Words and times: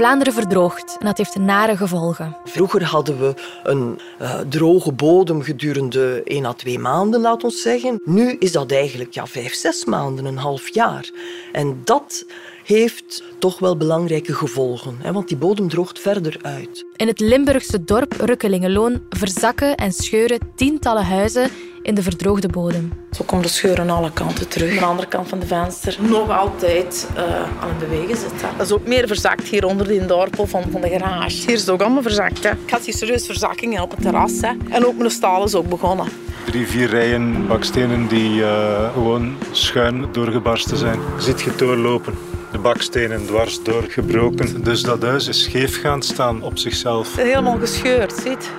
Vlaanderen 0.00 0.32
verdroogt 0.32 0.96
en 0.98 1.06
dat 1.06 1.18
heeft 1.18 1.38
nare 1.38 1.76
gevolgen. 1.76 2.36
Vroeger 2.44 2.84
hadden 2.84 3.18
we 3.18 3.34
een 3.62 3.98
uh, 4.22 4.38
droge 4.48 4.92
bodem 4.92 5.42
gedurende 5.42 6.22
één 6.24 6.44
à 6.44 6.52
twee 6.52 6.78
maanden, 6.78 7.20
laat 7.20 7.44
ons 7.44 7.62
zeggen. 7.62 8.00
Nu 8.04 8.36
is 8.38 8.52
dat 8.52 8.72
eigenlijk 8.72 9.14
ja, 9.14 9.26
vijf, 9.26 9.54
zes 9.54 9.84
maanden, 9.84 10.24
een 10.24 10.36
half 10.36 10.74
jaar. 10.74 11.10
En 11.52 11.80
dat 11.84 12.24
heeft 12.64 13.22
toch 13.38 13.58
wel 13.58 13.76
belangrijke 13.76 14.34
gevolgen, 14.34 14.96
hè, 15.00 15.12
want 15.12 15.28
die 15.28 15.36
bodem 15.36 15.68
droogt 15.68 15.98
verder 15.98 16.36
uit. 16.42 16.84
In 16.96 17.06
het 17.06 17.20
Limburgse 17.20 17.84
dorp 17.84 18.12
Rukkelingeloon 18.12 19.02
verzakken 19.08 19.76
en 19.76 19.92
scheuren 19.92 20.38
tientallen 20.54 21.04
huizen 21.04 21.50
in 21.82 21.94
de 21.94 22.02
verdroogde 22.02 22.48
bodem. 22.48 22.92
Zo 23.10 23.24
komt 23.26 23.42
de 23.42 23.48
scheur 23.48 23.80
aan 23.80 23.90
alle 23.90 24.12
kanten 24.12 24.48
terug. 24.48 24.72
Aan 24.72 24.78
de 24.78 24.84
andere 24.84 25.08
kant 25.08 25.28
van 25.28 25.38
de 25.38 25.46
venster 25.46 25.96
nog 26.00 26.30
altijd 26.38 27.08
uh, 27.16 27.22
aan 27.34 27.68
het 27.68 27.78
bewegen 27.78 28.16
zit. 28.16 28.32
Dat 28.56 28.66
is 28.66 28.72
ook 28.72 28.86
meer 28.86 29.06
verzakt 29.06 29.48
hier 29.48 29.64
onder 29.66 29.88
die 29.88 30.06
dorpel 30.06 30.46
van, 30.46 30.62
van 30.70 30.80
de 30.80 30.88
garage. 30.88 31.36
Hier 31.36 31.54
is 31.54 31.60
het 31.60 31.70
ook 31.70 31.80
allemaal 31.80 32.02
verzakt. 32.02 32.44
Hè. 32.44 32.50
Ik 32.50 32.70
had 32.70 32.84
hier 32.84 32.94
serieus 32.94 33.26
verzakkingen 33.26 33.82
op 33.82 33.90
het 33.90 34.02
terras. 34.02 34.40
Hè. 34.40 34.52
En 34.70 34.86
ook 34.86 34.96
mijn 34.96 35.10
staal 35.10 35.44
is 35.44 35.54
ook 35.54 35.68
begonnen. 35.68 36.06
Drie, 36.44 36.66
vier 36.66 36.88
rijen 36.88 37.46
bakstenen 37.46 38.06
die 38.06 38.40
uh, 38.40 38.92
gewoon 38.92 39.36
schuin 39.50 40.06
doorgebarsten 40.12 40.76
zijn. 40.76 40.98
Je 41.16 41.22
ziet 41.22 41.40
je 41.40 41.54
doorlopen 41.56 42.14
de 42.52 42.58
bakstenen 42.58 43.26
dwars 43.26 43.62
doorgebroken. 43.62 44.62
Dus 44.62 44.82
dat 44.82 45.02
huis 45.02 45.28
is 45.28 45.42
scheef 45.42 45.80
gaan 45.80 46.02
staan 46.02 46.42
op 46.42 46.58
zichzelf. 46.58 47.16
Helemaal 47.16 47.58
gescheurd, 47.58 48.12
ziet. 48.24 48.50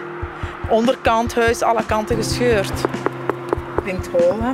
Onderkant 0.70 1.35
huis, 1.35 1.62
alle 1.62 1.85
kanten 1.85 2.16
gescheurd. 2.16 2.82
Klinkt 3.84 4.08
hol, 4.08 4.41
hè. 4.41 4.52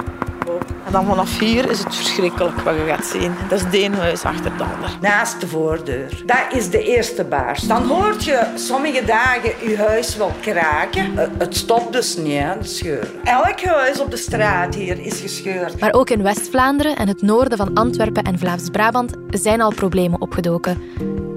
En 0.86 0.92
dan 0.92 1.06
vanaf 1.06 1.40
hier 1.40 1.70
is 1.70 1.84
het 1.84 1.96
verschrikkelijk 1.96 2.60
wat 2.60 2.76
je 2.76 2.86
gaat 2.88 3.06
zien. 3.06 3.34
Dat 3.50 3.60
is 3.60 3.70
de 3.70 3.96
huis 3.98 4.24
achter 4.24 4.58
de 4.58 4.64
ander. 4.64 4.98
Naast 5.02 5.42
de 5.42 5.48
voordeur. 5.48 6.22
Dat 6.26 6.46
is 6.50 6.70
de 6.70 6.84
eerste 6.84 7.24
baars. 7.24 7.62
Dan 7.62 7.84
hoort 7.84 8.24
je 8.24 8.46
sommige 8.56 9.06
dagen 9.06 9.70
je 9.70 9.78
huis 9.78 10.18
wel 10.18 10.32
kraken. 10.42 11.18
Eh, 11.18 11.28
het 11.38 11.56
stopt 11.56 11.94
dus 11.94 12.18
niet, 12.18 12.40
hè, 12.40 12.58
de 12.60 12.68
scheur. 12.68 13.12
Elk 13.24 13.62
huis 13.62 14.00
op 14.00 14.12
de 14.12 14.18
straat 14.18 14.76
hier 14.76 15.00
is 15.00 15.20
gescheurd. 15.20 15.80
Maar 15.80 15.94
ook 15.94 16.10
in 16.10 16.24
West-Vlaanderen 16.24 16.96
en 16.96 17.08
het 17.08 17.22
noorden 17.22 17.58
van 17.58 17.74
Antwerpen 17.74 18.24
en 18.24 18.40
Vlaams-Brabant 18.40 19.14
zijn 19.30 19.62
al 19.62 19.74
problemen 19.74 20.22
opgedoken. 20.22 20.82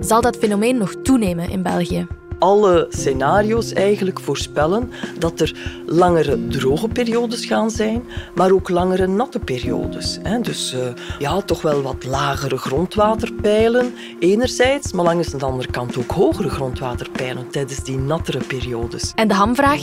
Zal 0.00 0.20
dat 0.20 0.36
fenomeen 0.36 0.78
nog 0.78 0.94
toenemen 1.02 1.50
in 1.50 1.62
België? 1.62 2.06
Alle 2.40 2.86
scenario's 2.88 3.72
eigenlijk 3.72 4.20
voorspellen 4.20 4.90
dat 5.18 5.40
er 5.40 5.54
langere 5.86 6.46
droge 6.46 6.88
periodes 6.88 7.44
gaan 7.44 7.70
zijn, 7.70 8.02
maar 8.34 8.50
ook 8.50 8.68
langere 8.68 9.06
natte 9.06 9.38
periodes. 9.38 10.18
Dus 10.42 10.74
uh, 10.74 10.80
ja, 11.18 11.40
toch 11.40 11.62
wel 11.62 11.82
wat 11.82 12.04
lagere 12.04 12.56
grondwaterpeilen 12.56 13.92
enerzijds, 14.18 14.92
maar 14.92 15.04
langs 15.04 15.28
de 15.28 15.44
andere 15.44 15.70
kant 15.70 15.96
ook 15.98 16.10
hogere 16.10 16.48
grondwaterpeilen 16.48 17.50
tijdens 17.50 17.84
die 17.84 17.98
nattere 17.98 18.38
periodes. 18.46 19.12
En 19.14 19.28
de 19.28 19.34
hamvraag, 19.34 19.80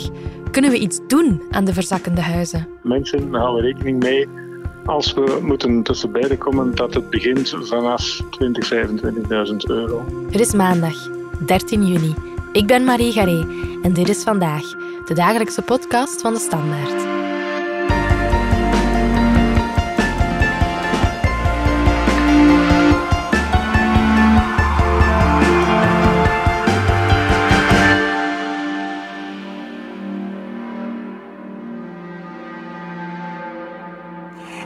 kunnen 0.50 0.70
we 0.70 0.78
iets 0.78 1.00
doen 1.06 1.42
aan 1.50 1.64
de 1.64 1.72
verzakkende 1.72 2.20
huizen? 2.20 2.68
Mensen 2.82 3.34
houden 3.34 3.62
rekening 3.62 4.02
mee 4.02 4.28
als 4.88 5.12
we 5.12 5.38
moeten 5.42 5.82
tussen 5.82 6.12
beiden 6.12 6.38
komen, 6.38 6.74
dat 6.74 6.94
het 6.94 7.10
begint 7.10 7.54
vanaf 7.60 8.22
20, 8.30 8.72
25.000 8.72 9.56
euro. 9.66 10.04
Het 10.30 10.40
is 10.40 10.52
maandag, 10.52 11.10
13 11.46 11.86
juni. 11.86 12.14
Ik 12.52 12.66
ben 12.66 12.84
Marie 12.84 13.12
Garé 13.12 13.46
en 13.82 13.92
dit 13.92 14.08
is 14.08 14.22
vandaag 14.22 14.62
de 15.04 15.14
dagelijkse 15.14 15.62
podcast 15.62 16.20
van 16.20 16.34
de 16.34 16.40
Standaard. 16.40 17.06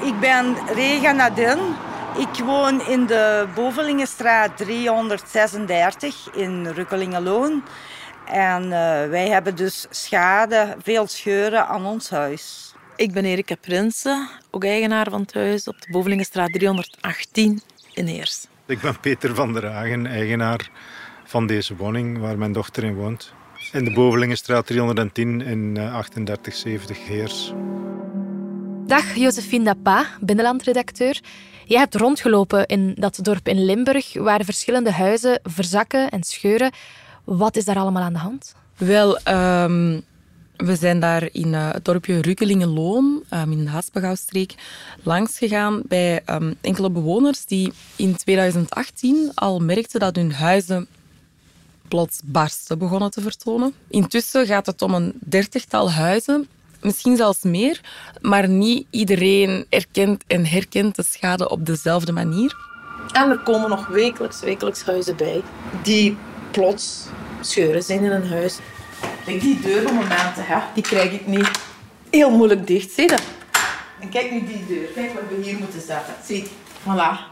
Ik 0.03 0.21
ben 0.21 0.57
Rega 0.75 1.13
Nadin. 1.13 1.59
Ik 2.19 2.45
woon 2.45 2.87
in 2.87 3.07
de 3.07 3.49
Bovelingenstraat 3.55 4.57
336 4.57 6.35
in 6.35 6.67
Rukkelingeloon. 6.67 7.63
En 8.27 8.63
uh, 8.63 8.71
wij 9.09 9.29
hebben 9.29 9.57
dus 9.57 9.87
schade, 9.91 10.77
veel 10.83 11.07
scheuren 11.07 11.67
aan 11.67 11.87
ons 11.87 12.11
huis. 12.11 12.75
Ik 12.97 13.13
ben 13.13 13.25
Erika 13.25 13.55
Prinsen, 13.55 14.29
ook 14.51 14.65
eigenaar 14.65 15.11
van 15.11 15.21
het 15.21 15.35
huis 15.35 15.69
op 15.69 15.81
de 15.81 15.91
Bovelingenstraat 15.91 16.53
318 16.53 17.63
in 17.93 18.07
Heers. 18.07 18.47
Ik 18.67 18.81
ben 18.81 19.01
Peter 19.01 19.35
van 19.35 19.53
der 19.53 19.67
Hagen, 19.67 20.07
eigenaar 20.07 20.71
van 21.25 21.47
deze 21.47 21.77
woning 21.77 22.19
waar 22.19 22.39
mijn 22.39 22.53
dochter 22.53 22.85
in 22.85 22.95
woont. 22.95 23.33
In 23.73 23.85
de 23.85 23.93
Bovelingenstraat 23.93 24.67
310 24.67 25.41
in 25.41 25.75
3870 25.75 26.99
eh, 26.99 27.05
Heers. 27.05 27.53
Dag 28.87 29.15
Josephine 29.15 29.65
Dapa, 29.65 30.07
binnenlandredacteur. 30.21 31.21
Je 31.73 31.79
hebt 31.79 31.95
rondgelopen 31.95 32.67
in 32.67 32.95
dat 32.99 33.19
dorp 33.23 33.49
in 33.49 33.65
Limburg, 33.65 34.15
waar 34.15 34.45
verschillende 34.45 34.93
huizen 34.93 35.41
verzakken 35.43 36.11
en 36.11 36.23
scheuren. 36.23 36.73
Wat 37.25 37.57
is 37.57 37.65
daar 37.65 37.77
allemaal 37.77 38.03
aan 38.03 38.13
de 38.13 38.19
hand? 38.19 38.55
Wel, 38.77 39.19
um, 39.29 40.03
we 40.57 40.77
zijn 40.77 41.01
daar 41.01 41.29
in 41.33 41.47
uh, 41.47 41.73
het 41.73 41.85
dorpje 41.85 42.21
Rukkelingenloon, 42.21 43.23
um, 43.31 43.53
in 43.53 43.65
de 43.65 43.71
Haspengouwstreek, 43.71 44.55
langs 45.03 45.39
gegaan 45.39 45.83
bij 45.85 46.23
um, 46.27 46.55
enkele 46.61 46.91
bewoners 46.91 47.47
die 47.47 47.73
in 47.97 48.17
2018 48.17 49.31
al 49.35 49.59
merkten 49.59 50.01
dat 50.01 50.17
hun 50.17 50.33
huizen 50.33 50.87
plots 51.89 52.21
barsten 52.25 52.79
begonnen 52.79 53.11
te 53.11 53.21
vertonen. 53.21 53.75
Intussen 53.89 54.47
gaat 54.47 54.67
het 54.67 54.83
om 54.83 54.95
een 54.95 55.13
dertigtal 55.19 55.91
huizen 55.91 56.49
misschien 56.85 57.17
zelfs 57.17 57.43
meer, 57.43 57.81
maar 58.21 58.49
niet 58.49 58.87
iedereen 58.91 59.67
erkent 59.69 60.25
en 60.27 60.47
herkent 60.47 60.97
de 60.97 61.05
schade 61.05 61.49
op 61.49 61.67
dezelfde 61.67 62.13
manier. 62.13 62.57
En 63.13 63.31
er 63.31 63.39
komen 63.39 63.71
nog 63.71 63.87
wekelijks, 63.87 64.41
wekelijks 64.41 64.83
huizen 64.85 65.17
bij 65.17 65.43
die 65.83 66.17
plots 66.51 67.07
scheuren 67.41 67.83
zijn 67.83 68.03
in 68.05 68.11
een 68.11 68.29
huis. 68.29 68.59
Kijk, 69.25 69.41
die 69.41 69.61
deurmomenten, 69.61 70.47
hè, 70.47 70.59
die 70.75 70.83
krijg 70.83 71.13
ik 71.13 71.27
niet 71.27 71.51
heel 72.11 72.31
moeilijk 72.31 72.67
dicht. 72.67 72.91
Zie 72.91 73.09
je 73.09 73.19
En 74.01 74.09
kijk 74.09 74.31
nu 74.31 74.47
die 74.47 74.67
deur. 74.67 74.87
Kijk 74.95 75.15
wat 75.15 75.23
we 75.29 75.43
hier 75.43 75.59
moeten 75.59 75.81
zetten. 75.81 76.15
Zie, 76.25 76.47
voilà. 76.83 77.31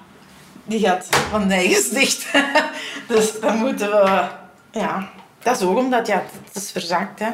Die 0.64 0.80
gaat 0.80 1.08
van 1.30 1.46
nergens 1.46 1.90
dicht. 1.90 2.26
dus 3.08 3.40
dan 3.40 3.56
moeten 3.56 3.90
we... 3.90 4.28
Ja, 4.70 5.10
dat 5.42 5.56
is 5.56 5.66
ook 5.66 5.78
omdat 5.78 6.06
ja, 6.06 6.24
het 6.44 6.62
is 6.62 6.70
verzakt. 6.70 7.18
Hè 7.18 7.30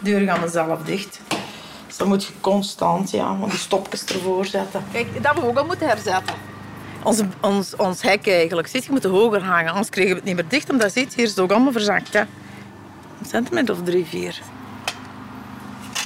deur 0.00 0.20
gaan 0.20 0.48
zelf 0.48 0.82
dicht. 0.82 1.20
Dus 1.86 1.96
dan 1.96 2.08
moet 2.08 2.24
je 2.24 2.32
constant 2.40 3.10
ja, 3.10 3.36
die 3.48 3.58
stopjes 3.58 4.04
ervoor 4.04 4.46
zetten. 4.46 4.84
Kijk, 4.92 5.22
dat 5.22 5.34
we 5.34 5.46
ook 5.46 5.58
al 5.58 5.64
moeten 5.64 5.88
herzetten. 5.88 6.34
Ons, 7.02 7.20
ons, 7.40 7.76
ons 7.76 8.02
hek 8.02 8.28
eigenlijk. 8.28 8.68
Ziet, 8.68 8.84
je 8.84 8.90
moet 8.90 9.04
hoger 9.04 9.42
hangen, 9.42 9.70
anders 9.70 9.88
krijgen 9.88 10.12
we 10.12 10.18
het 10.18 10.28
niet 10.28 10.36
meer 10.36 10.48
dicht. 10.48 10.70
Omdat 10.70 10.92
ziet, 10.92 11.14
hier 11.14 11.24
is 11.24 11.30
het 11.30 11.40
ook 11.40 11.50
allemaal 11.50 11.72
verzakt. 11.72 12.12
Hè. 12.12 12.20
Een 12.20 13.26
centimeter 13.28 13.74
of 13.74 13.82
drie, 13.82 14.06
vier. 14.06 14.40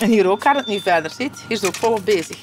En 0.01 0.09
hier 0.09 0.31
ook 0.31 0.43
gaat 0.43 0.57
het 0.57 0.67
niet 0.67 0.83
verder. 0.83 1.11
Ziet, 1.11 1.39
hier 1.39 1.51
is 1.51 1.61
het 1.61 1.67
ook 1.67 1.75
volop 1.75 2.05
bezig. 2.05 2.39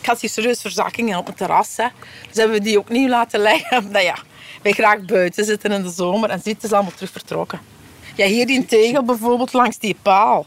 Ik 0.00 0.06
had 0.06 0.20
hier 0.20 0.30
serieus 0.30 0.60
verzakkingen 0.60 1.18
op 1.18 1.26
het 1.26 1.36
terras. 1.36 1.76
Hè. 1.76 1.86
Dus 2.28 2.36
hebben 2.36 2.56
we 2.56 2.62
die 2.62 2.78
ook 2.78 2.88
niet 2.88 3.08
laten 3.08 3.40
leggen. 3.40 3.90
Nou 3.90 4.04
ja, 4.10 4.16
wij 4.62 4.72
graag 4.72 5.00
buiten 5.00 5.44
zitten 5.44 5.72
in 5.72 5.82
de 5.82 5.90
zomer. 5.90 6.30
En 6.30 6.40
ziet, 6.42 6.54
het 6.54 6.64
is 6.64 6.72
allemaal 6.72 6.92
terug 6.94 7.10
vertrokken. 7.10 7.60
Ja, 8.16 8.26
hier 8.26 8.46
die 8.46 8.64
tegel 8.64 9.04
bijvoorbeeld 9.04 9.52
langs 9.52 9.78
die 9.78 9.96
paal. 10.02 10.46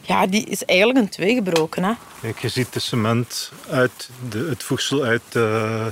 Ja, 0.00 0.26
die 0.26 0.46
is 0.46 0.64
eigenlijk 0.64 0.98
een 0.98 1.08
twee 1.08 1.34
gebroken. 1.34 1.84
Hè? 1.84 1.92
Kijk, 2.20 2.38
je 2.38 2.48
ziet 2.48 2.72
de 2.72 2.80
cement 2.80 3.52
uit, 3.70 4.10
de, 4.28 4.46
het 4.48 4.62
voedsel 4.62 5.02
uit 5.02 5.22
uh, 5.32 5.86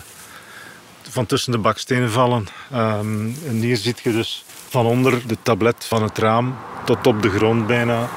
van 1.02 1.26
tussen 1.26 1.52
de 1.52 1.58
bakstenen 1.58 2.10
vallen. 2.10 2.48
Um, 2.72 3.36
en 3.46 3.54
hier 3.54 3.76
ziet 3.76 4.00
je 4.00 4.12
dus 4.12 4.44
van 4.68 4.86
onder 4.86 5.26
de 5.26 5.36
tablet 5.42 5.84
van 5.84 6.02
het 6.02 6.18
raam 6.18 6.56
tot 6.84 7.06
op 7.06 7.22
de 7.22 7.30
grond 7.30 7.66
bijna. 7.66 8.08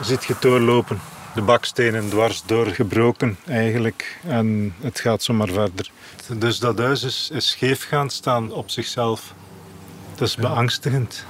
Ziet 0.00 0.24
je 0.24 0.34
doorlopen. 0.40 1.00
De 1.34 1.42
bakstenen 1.42 2.08
dwars 2.08 2.42
doorgebroken 2.46 3.38
eigenlijk. 3.46 4.18
En 4.26 4.74
het 4.80 5.00
gaat 5.00 5.22
zomaar 5.22 5.48
verder. 5.48 5.90
Dus 6.36 6.58
dat 6.58 6.78
huis 6.78 7.02
is, 7.02 7.30
scheef 7.36 7.88
gaan 7.88 8.10
staan 8.10 8.52
op 8.52 8.70
zichzelf. 8.70 9.34
Het 10.10 10.20
is 10.20 10.36
beangstigend. 10.36 11.24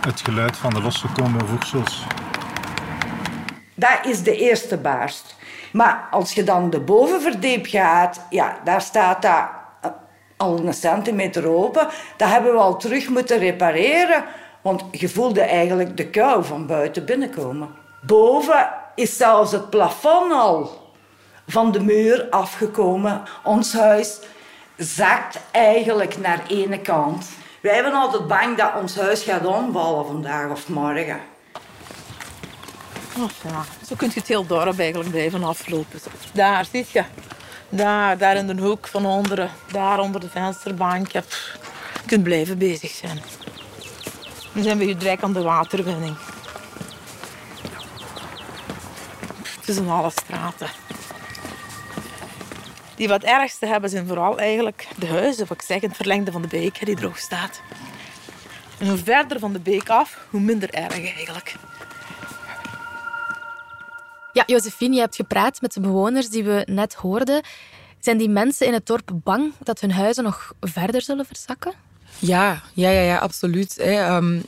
Het 0.00 0.20
geluid 0.20 0.56
van 0.56 0.70
de 0.70 0.82
losgekomen 0.82 1.46
voedsels. 1.46 2.06
Dat 3.74 3.98
is 4.02 4.22
de 4.22 4.36
eerste 4.36 4.76
baarst. 4.76 5.36
Maar 5.72 6.08
als 6.10 6.32
je 6.32 6.44
dan 6.44 6.70
de 6.70 6.80
bovenverdiep 6.80 7.66
gaat, 7.66 8.20
ja, 8.30 8.58
daar 8.64 8.80
staat 8.80 9.22
dat 9.22 9.48
eh, 9.80 9.90
al 10.36 10.58
een 10.58 10.74
centimeter 10.74 11.48
open. 11.48 11.88
Dat 12.16 12.28
hebben 12.28 12.52
we 12.52 12.58
al 12.58 12.76
terug 12.76 13.08
moeten 13.08 13.38
repareren. 13.38 14.24
Want 14.62 14.82
je 14.90 15.08
voelde 15.08 15.40
eigenlijk 15.40 15.96
de 15.96 16.10
kou 16.10 16.44
van 16.44 16.66
buiten 16.66 17.04
binnenkomen. 17.04 17.68
Boven 18.02 18.68
is 18.94 19.16
zelfs 19.16 19.52
het 19.52 19.70
plafond 19.70 20.32
al 20.32 20.92
van 21.46 21.72
de 21.72 21.80
muur 21.80 22.26
afgekomen. 22.30 23.22
Ons 23.44 23.72
huis 23.72 24.18
zakt 24.76 25.38
eigenlijk 25.50 26.18
naar 26.18 26.42
ene 26.48 26.80
kant. 26.80 27.26
Wij 27.68 27.76
hebben 27.76 27.94
altijd 27.94 28.26
bang 28.26 28.56
dat 28.56 28.74
ons 28.80 28.96
huis 28.96 29.22
gaat 29.22 29.46
omvallen 29.46 30.06
vandaag 30.06 30.50
of 30.50 30.68
morgen. 30.68 31.20
Oh, 33.18 33.28
ja. 33.44 33.64
Zo 33.86 33.94
kun 33.96 34.08
je 34.08 34.18
het 34.18 34.28
heel 34.28 34.46
dorp 34.46 34.78
eigenlijk 34.78 35.10
blijven 35.10 35.44
aflopen. 35.44 36.00
Daar, 36.32 36.64
zie 36.64 36.86
je. 36.92 37.04
Daar, 37.68 38.18
daar 38.18 38.36
in 38.36 38.46
de 38.46 38.62
hoek 38.62 38.86
van 38.86 39.06
onderen. 39.06 39.50
Daar 39.72 39.98
onder 39.98 40.20
de 40.20 40.28
vensterbank. 40.28 41.12
Je 41.12 41.22
kunt 42.06 42.22
blijven 42.22 42.58
bezig 42.58 42.90
zijn. 42.90 43.22
Dan 44.52 44.62
zijn 44.62 44.78
we 44.78 44.84
hier 44.84 44.98
direct 44.98 45.22
aan 45.22 45.32
de 45.32 45.42
waterwinning. 45.42 46.16
Het 49.58 49.68
is 49.68 49.76
een 49.76 49.88
alle 49.88 50.10
straten. 50.10 50.68
Die 52.98 53.08
wat 53.08 53.22
ergste 53.22 53.66
hebben 53.66 53.90
zijn 53.90 54.06
vooral 54.06 54.38
eigenlijk 54.38 54.88
de 54.96 55.06
huizen, 55.06 55.46
wat 55.46 55.56
ik 55.56 55.66
zeg, 55.66 55.80
het 55.80 55.96
verlengde 55.96 56.32
van 56.32 56.42
de 56.42 56.48
beek 56.48 56.86
die 56.86 56.96
droog 56.96 57.18
staat. 57.18 57.60
En 58.78 58.88
hoe 58.88 58.98
verder 58.98 59.38
van 59.38 59.52
de 59.52 59.58
beek 59.58 59.88
af, 59.88 60.26
hoe 60.30 60.40
minder 60.40 60.70
erg 60.70 60.92
eigenlijk. 60.92 61.54
Ja, 64.32 64.42
Josephine, 64.46 64.94
je 64.94 65.00
hebt 65.00 65.16
gepraat 65.16 65.60
met 65.60 65.72
de 65.72 65.80
bewoners 65.80 66.28
die 66.28 66.44
we 66.44 66.62
net 66.70 66.94
hoorden. 66.94 67.42
Zijn 67.98 68.18
die 68.18 68.28
mensen 68.28 68.66
in 68.66 68.72
het 68.72 68.86
dorp 68.86 69.10
bang 69.14 69.52
dat 69.58 69.80
hun 69.80 69.92
huizen 69.92 70.24
nog 70.24 70.52
verder 70.60 71.02
zullen 71.02 71.26
verzakken? 71.26 71.72
Ja, 72.18 72.62
ja, 72.72 72.90
ja, 72.90 73.00
ja 73.00 73.18
absoluut. 73.18 73.76
Hè. 73.76 74.16
Um, 74.16 74.44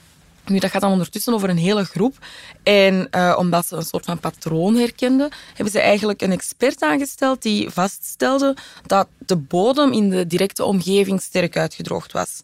nu, 0.50 0.58
dat 0.58 0.70
gaat 0.70 0.80
dan 0.80 0.92
ondertussen 0.92 1.34
over 1.34 1.48
een 1.48 1.58
hele 1.58 1.84
groep. 1.84 2.18
En 2.62 3.08
uh, 3.10 3.34
omdat 3.38 3.66
ze 3.66 3.76
een 3.76 3.82
soort 3.82 4.04
van 4.04 4.18
patroon 4.18 4.76
herkenden, 4.76 5.30
hebben 5.54 5.72
ze 5.72 5.80
eigenlijk 5.80 6.22
een 6.22 6.32
expert 6.32 6.82
aangesteld 6.82 7.42
die 7.42 7.70
vaststelde 7.70 8.56
dat 8.86 9.08
de 9.18 9.36
bodem 9.36 9.92
in 9.92 10.10
de 10.10 10.26
directe 10.26 10.64
omgeving 10.64 11.20
sterk 11.20 11.56
uitgedroogd 11.56 12.12
was. 12.12 12.42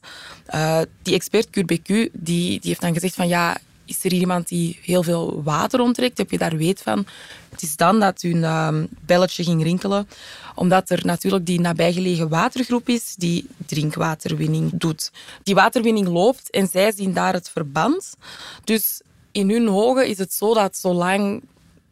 Uh, 0.55 0.81
die 1.03 1.15
expert 1.15 1.47
QBQ 1.47 1.87
die, 1.87 2.11
die 2.13 2.61
heeft 2.63 2.81
dan 2.81 2.95
gezegd 2.95 3.15
van 3.15 3.29
ja, 3.29 3.57
is 3.87 4.05
er 4.05 4.13
iemand 4.13 4.49
die 4.49 4.79
heel 4.83 5.03
veel 5.03 5.43
water 5.43 5.81
onttrekt? 5.81 6.19
Heb 6.19 6.31
je 6.31 6.39
daar 6.39 6.57
weet 6.57 6.83
van? 6.83 7.07
Het 7.49 7.63
is 7.63 7.77
dan 7.77 8.01
dat 8.01 8.23
hun 8.23 8.37
uh, 8.37 8.69
belletje 9.01 9.45
ging 9.45 9.63
rinkelen, 9.63 10.09
omdat 10.55 10.91
er 10.91 11.01
natuurlijk 11.05 11.47
die 11.47 11.61
nabijgelegen 11.61 12.29
watergroep 12.29 12.89
is 12.89 13.15
die 13.15 13.47
drinkwaterwinning 13.67 14.71
doet. 14.75 15.11
Die 15.43 15.55
waterwinning 15.55 16.09
loopt 16.09 16.51
en 16.51 16.69
zij 16.69 16.93
zien 16.93 17.13
daar 17.13 17.33
het 17.33 17.51
verband. 17.51 18.17
Dus 18.65 19.01
in 19.33 19.51
hun 19.51 19.69
ogen 19.69 20.09
is 20.09 20.19
het 20.19 20.33
zo 20.33 20.55
dat 20.55 20.77
zolang 20.77 21.43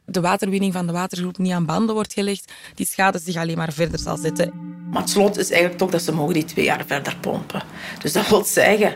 de 0.05 0.20
waterwinning 0.20 0.73
van 0.73 0.87
de 0.87 0.93
watergroep 0.93 1.38
niet 1.38 1.52
aan 1.52 1.67
banden 1.67 1.94
wordt 1.94 2.12
gelegd, 2.12 2.52
die 2.75 2.87
schade 2.87 3.19
zich 3.19 3.37
alleen 3.37 3.56
maar 3.56 3.73
verder 3.73 3.99
zal 3.99 4.17
zetten. 4.17 4.52
Maar 4.91 5.02
het 5.02 5.11
slot 5.11 5.38
is 5.38 5.50
eigenlijk 5.50 5.79
toch 5.79 5.91
dat 5.91 6.02
ze 6.02 6.12
mogen 6.12 6.35
die 6.35 6.44
twee 6.44 6.64
jaar 6.64 6.85
verder 6.87 7.17
pompen. 7.20 7.62
Dus 8.02 8.12
dat 8.12 8.29
wil 8.29 8.44
zeggen 8.44 8.94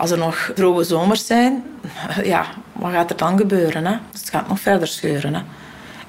als 0.00 0.10
er 0.10 0.18
nog 0.18 0.50
droge 0.54 0.84
zomers 0.84 1.26
zijn, 1.26 1.64
ja, 2.22 2.46
wat 2.72 2.92
gaat 2.92 3.10
er 3.10 3.16
dan 3.16 3.38
gebeuren? 3.38 3.86
Hè? 3.86 3.96
Dus 4.10 4.20
het 4.20 4.30
gaat 4.30 4.48
nog 4.48 4.60
verder 4.60 4.88
scheuren. 4.88 5.34
Hè? 5.34 5.40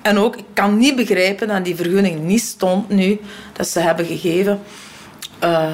En 0.02 0.18
ook, 0.18 0.36
ik 0.36 0.46
kan 0.54 0.78
niet 0.78 0.96
begrijpen 0.96 1.48
dat 1.48 1.66
die 1.66 1.76
vergunning 1.76 2.20
niet 2.20 2.42
stond 2.42 2.90
nu, 2.90 3.20
dat 3.54 3.68
ze 3.68 3.80
hebben 3.80 4.06
gegeven. 4.06 4.62
Uh, 5.44 5.74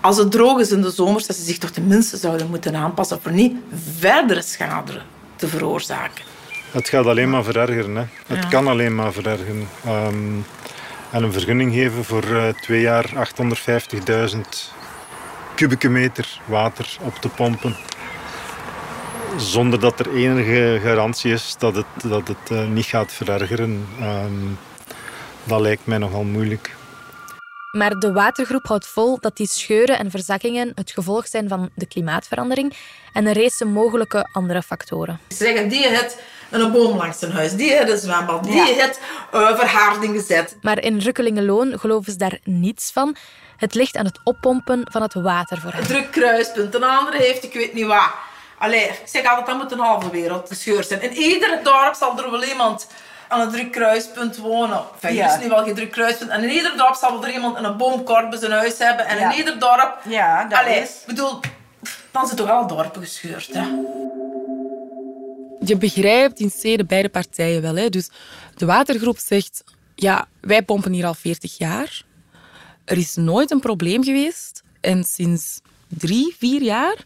als 0.00 0.16
het 0.16 0.30
droog 0.30 0.60
is 0.60 0.70
in 0.70 0.82
de 0.82 0.90
zomers, 0.90 1.26
dat 1.26 1.36
ze 1.36 1.42
zich 1.42 1.58
toch 1.58 1.70
tenminste 1.70 2.16
zouden 2.16 2.50
moeten 2.50 2.76
aanpassen 2.76 3.20
voor 3.22 3.32
niet 3.32 3.56
verdere 3.98 4.42
schade 4.42 5.00
te 5.36 5.48
veroorzaken. 5.48 6.24
Het 6.70 6.88
gaat 6.88 7.06
alleen 7.06 7.30
maar 7.30 7.44
verergeren. 7.44 7.96
Hè. 7.96 8.04
Het 8.26 8.48
kan 8.48 8.68
alleen 8.68 8.94
maar 8.94 9.12
verergeren. 9.12 9.68
Um, 9.86 10.44
en 11.10 11.22
een 11.22 11.32
vergunning 11.32 11.72
geven 11.72 12.04
voor 12.04 12.24
uh, 12.24 12.48
twee 12.48 12.80
jaar 12.80 13.10
850.000 14.34 14.81
kubieke 15.62 15.88
meter 15.88 16.40
water 16.44 16.96
op 17.00 17.14
te 17.14 17.28
pompen. 17.28 17.76
Zonder 19.36 19.80
dat 19.80 20.00
er 20.00 20.14
enige 20.14 20.80
garantie 20.82 21.32
is 21.32 21.54
dat 21.58 21.74
het, 21.76 21.86
dat 22.04 22.28
het 22.28 22.50
uh, 22.52 22.66
niet 22.68 22.84
gaat 22.84 23.12
verergeren. 23.12 23.86
Um, 24.00 24.58
dat 25.44 25.60
lijkt 25.60 25.86
mij 25.86 25.98
nogal 25.98 26.24
moeilijk. 26.24 26.76
Maar 27.78 27.98
de 27.98 28.12
watergroep 28.12 28.66
houdt 28.66 28.86
vol 28.86 29.18
dat 29.20 29.36
die 29.36 29.46
scheuren 29.46 29.98
en 29.98 30.10
verzakkingen 30.10 30.72
het 30.74 30.90
gevolg 30.90 31.26
zijn 31.26 31.48
van 31.48 31.70
de 31.74 31.86
klimaatverandering 31.86 32.76
en 33.12 33.26
een 33.26 33.34
race 33.34 33.64
mogelijke 33.64 34.28
andere 34.32 34.62
factoren. 34.62 35.20
Ze 35.28 35.36
zeggen, 35.36 35.68
die 35.68 35.86
het 35.88 36.22
een 36.50 36.72
boom 36.72 36.96
langs 36.96 37.18
zijn 37.18 37.32
huis, 37.32 37.52
die 37.56 37.72
het 37.72 37.90
een 37.90 37.98
zwembad, 37.98 38.44
die 38.44 38.54
ja. 38.54 38.64
het 38.64 39.00
uh, 39.34 39.58
verharding 39.58 40.14
gezet. 40.14 40.56
Maar 40.62 40.82
in 40.82 40.98
Rukkelingenloon 40.98 41.78
geloven 41.78 42.12
ze 42.12 42.18
daar 42.18 42.38
niets 42.44 42.90
van. 42.92 43.16
Het 43.62 43.74
ligt 43.74 43.96
aan 43.96 44.04
het 44.04 44.18
oppompen 44.24 44.82
van 44.90 45.02
het 45.02 45.14
water 45.14 45.60
voor 45.60 45.70
hen. 45.70 45.80
Een 45.80 45.86
druk 45.86 46.10
kruispunt, 46.10 46.74
een 46.74 46.82
andere 46.82 47.16
heeft 47.16 47.44
ik 47.44 47.52
weet 47.52 47.74
niet 47.74 47.86
wat. 47.86 48.10
Allee, 48.58 48.84
ik 48.84 49.02
zeg 49.04 49.24
altijd, 49.26 49.46
dat 49.46 49.56
moet 49.56 49.72
een 49.72 49.78
halve 49.78 50.10
wereld 50.10 50.48
gescheurd 50.48 50.86
zijn. 50.86 51.02
In 51.02 51.12
ieder 51.12 51.60
dorp 51.62 51.94
zal 51.94 52.18
er 52.18 52.30
wel 52.30 52.44
iemand 52.44 52.86
aan 53.28 53.40
een 53.40 53.50
druk 53.50 53.72
kruispunt 53.72 54.36
wonen. 54.36 54.82
Enfin, 54.94 55.14
ja. 55.14 55.34
is 55.34 55.42
nu 55.42 55.48
wel 55.48 55.64
geen 55.64 55.74
druk 55.74 55.90
kruispunt. 55.90 56.30
En 56.30 56.42
in 56.42 56.50
ieder 56.50 56.76
dorp 56.76 56.94
zal 56.94 57.24
er 57.24 57.32
iemand 57.32 57.56
een 57.56 57.76
boomkorb 57.76 58.30
bij 58.30 58.38
zijn 58.38 58.52
huis 58.52 58.78
hebben. 58.78 59.06
En 59.06 59.18
in 59.18 59.36
ieder 59.38 59.58
dorp... 59.58 59.98
Ja, 60.08 60.44
dat 60.44 60.58
allee, 60.58 60.80
is... 60.80 60.90
bedoel, 61.06 61.40
dan 62.10 62.24
zijn 62.26 62.36
toch 62.38 62.50
al 62.50 62.66
dorpen 62.66 63.02
gescheurd, 63.02 63.50
hè. 63.52 63.64
Je 65.64 65.76
begrijpt 65.76 66.40
in 66.40 66.50
steden 66.50 66.86
beide 66.86 67.08
partijen 67.08 67.62
wel. 67.62 67.76
Hè? 67.76 67.88
Dus 67.88 68.08
de 68.54 68.66
watergroep 68.66 69.18
zegt, 69.18 69.64
ja, 69.94 70.26
wij 70.40 70.62
pompen 70.62 70.92
hier 70.92 71.06
al 71.06 71.14
40 71.14 71.58
jaar. 71.58 72.04
Er 72.84 72.96
is 72.96 73.14
nooit 73.14 73.50
een 73.50 73.60
probleem 73.60 74.04
geweest. 74.04 74.62
En 74.80 75.04
sinds 75.04 75.60
drie, 75.88 76.34
vier 76.38 76.62
jaar 76.62 77.04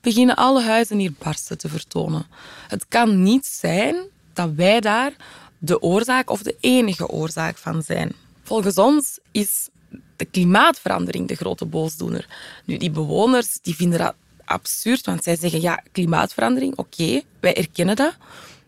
beginnen 0.00 0.36
alle 0.36 0.62
huizen 0.62 0.98
hier 0.98 1.12
barsten 1.18 1.58
te 1.58 1.68
vertonen. 1.68 2.26
Het 2.68 2.88
kan 2.88 3.22
niet 3.22 3.46
zijn 3.46 3.96
dat 4.32 4.50
wij 4.56 4.80
daar 4.80 5.12
de 5.58 5.82
oorzaak 5.82 6.30
of 6.30 6.42
de 6.42 6.56
enige 6.60 7.08
oorzaak 7.08 7.58
van 7.58 7.82
zijn. 7.82 8.12
Volgens 8.42 8.78
ons 8.78 9.18
is 9.32 9.68
de 10.16 10.24
klimaatverandering 10.24 11.28
de 11.28 11.34
grote 11.34 11.64
boosdoener. 11.64 12.26
Nu, 12.64 12.76
die 12.76 12.90
bewoners 12.90 13.58
die 13.62 13.74
vinden 13.74 13.98
dat 13.98 14.14
absurd, 14.44 15.06
want 15.06 15.22
zij 15.22 15.36
zeggen 15.36 15.60
ja, 15.60 15.82
klimaatverandering, 15.92 16.76
oké, 16.76 17.20
wij 17.40 17.56
erkennen 17.56 17.96
dat. 17.96 18.16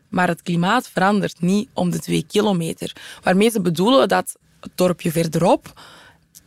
Maar 0.08 0.28
het 0.28 0.42
klimaat 0.42 0.88
verandert 0.88 1.40
niet 1.40 1.68
om 1.72 1.90
de 1.90 1.98
twee 1.98 2.24
kilometer. 2.28 2.92
Waarmee 3.22 3.50
ze 3.50 3.60
bedoelen 3.60 4.08
dat 4.08 4.36
het 4.60 4.72
dorpje 4.74 5.10
verderop 5.10 5.80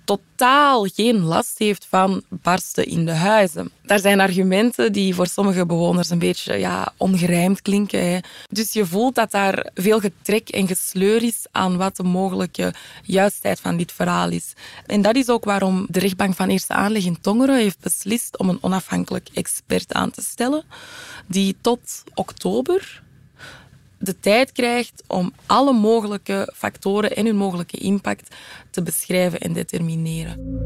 totaal 0.10 0.86
geen 0.86 1.20
last 1.20 1.58
heeft 1.58 1.86
van 1.90 2.24
barsten 2.30 2.86
in 2.86 3.06
de 3.06 3.12
huizen. 3.12 3.72
Daar 3.84 4.00
zijn 4.00 4.20
argumenten 4.20 4.92
die 4.92 5.16
voor 5.16 5.28
sommige 5.28 5.66
bewoners 5.66 6.10
een 6.10 6.20
beetje 6.20 6.54
ja, 6.54 6.94
ongerijmd 6.98 7.62
klinken. 7.62 8.22
Dus 8.50 8.74
je 8.74 8.86
voelt 8.86 9.16
dat 9.16 9.32
daar 9.32 9.70
veel 9.74 10.00
getrek 10.00 10.50
en 10.50 10.68
gesleur 10.68 11.24
is 11.24 11.46
aan 11.52 11.78
wat 11.78 11.96
de 11.96 12.04
mogelijke 12.04 12.74
juistheid 13.04 13.60
van 13.60 13.78
dit 13.78 13.92
verhaal 13.92 14.30
is. 14.30 14.54
En 14.86 15.02
dat 15.02 15.16
is 15.16 15.30
ook 15.30 15.44
waarom 15.44 15.86
de 15.90 16.00
rechtbank 16.00 16.36
van 16.36 16.50
Eerste 16.50 16.74
Aanleg 16.74 17.06
in 17.06 17.22
Tongeren 17.22 17.58
heeft 17.58 17.80
beslist 17.80 18.38
om 18.38 18.50
een 18.50 18.64
onafhankelijk 18.64 19.30
expert 19.34 19.94
aan 19.94 20.12
te 20.12 20.22
stellen 20.22 20.64
die 21.28 21.56
tot 21.62 22.04
oktober 22.14 23.02
de 24.00 24.20
tijd 24.20 24.52
krijgt 24.52 25.04
om 25.08 25.34
alle 25.46 25.74
mogelijke 25.74 26.54
factoren 26.56 27.16
en 27.16 27.26
hun 27.26 27.36
mogelijke 27.36 27.78
impact 27.78 28.36
te 28.72 28.84
beschrijven 28.84 29.40
en 29.40 29.54
determineren. 29.54 30.58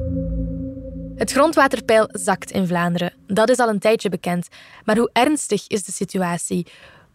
Het 1.16 1.32
grondwaterpeil 1.32 2.10
zakt 2.12 2.52
in 2.52 2.68
Vlaanderen. 2.68 3.13
Dat 3.28 3.50
is 3.50 3.58
al 3.58 3.70
een 3.70 3.80
tijdje 3.80 4.10
bekend. 4.10 4.48
Maar 4.86 4.98
hoe 4.98 5.10
ernstig 5.13 5.68
is 5.68 5.84
de 5.84 5.92
situatie? 5.92 6.68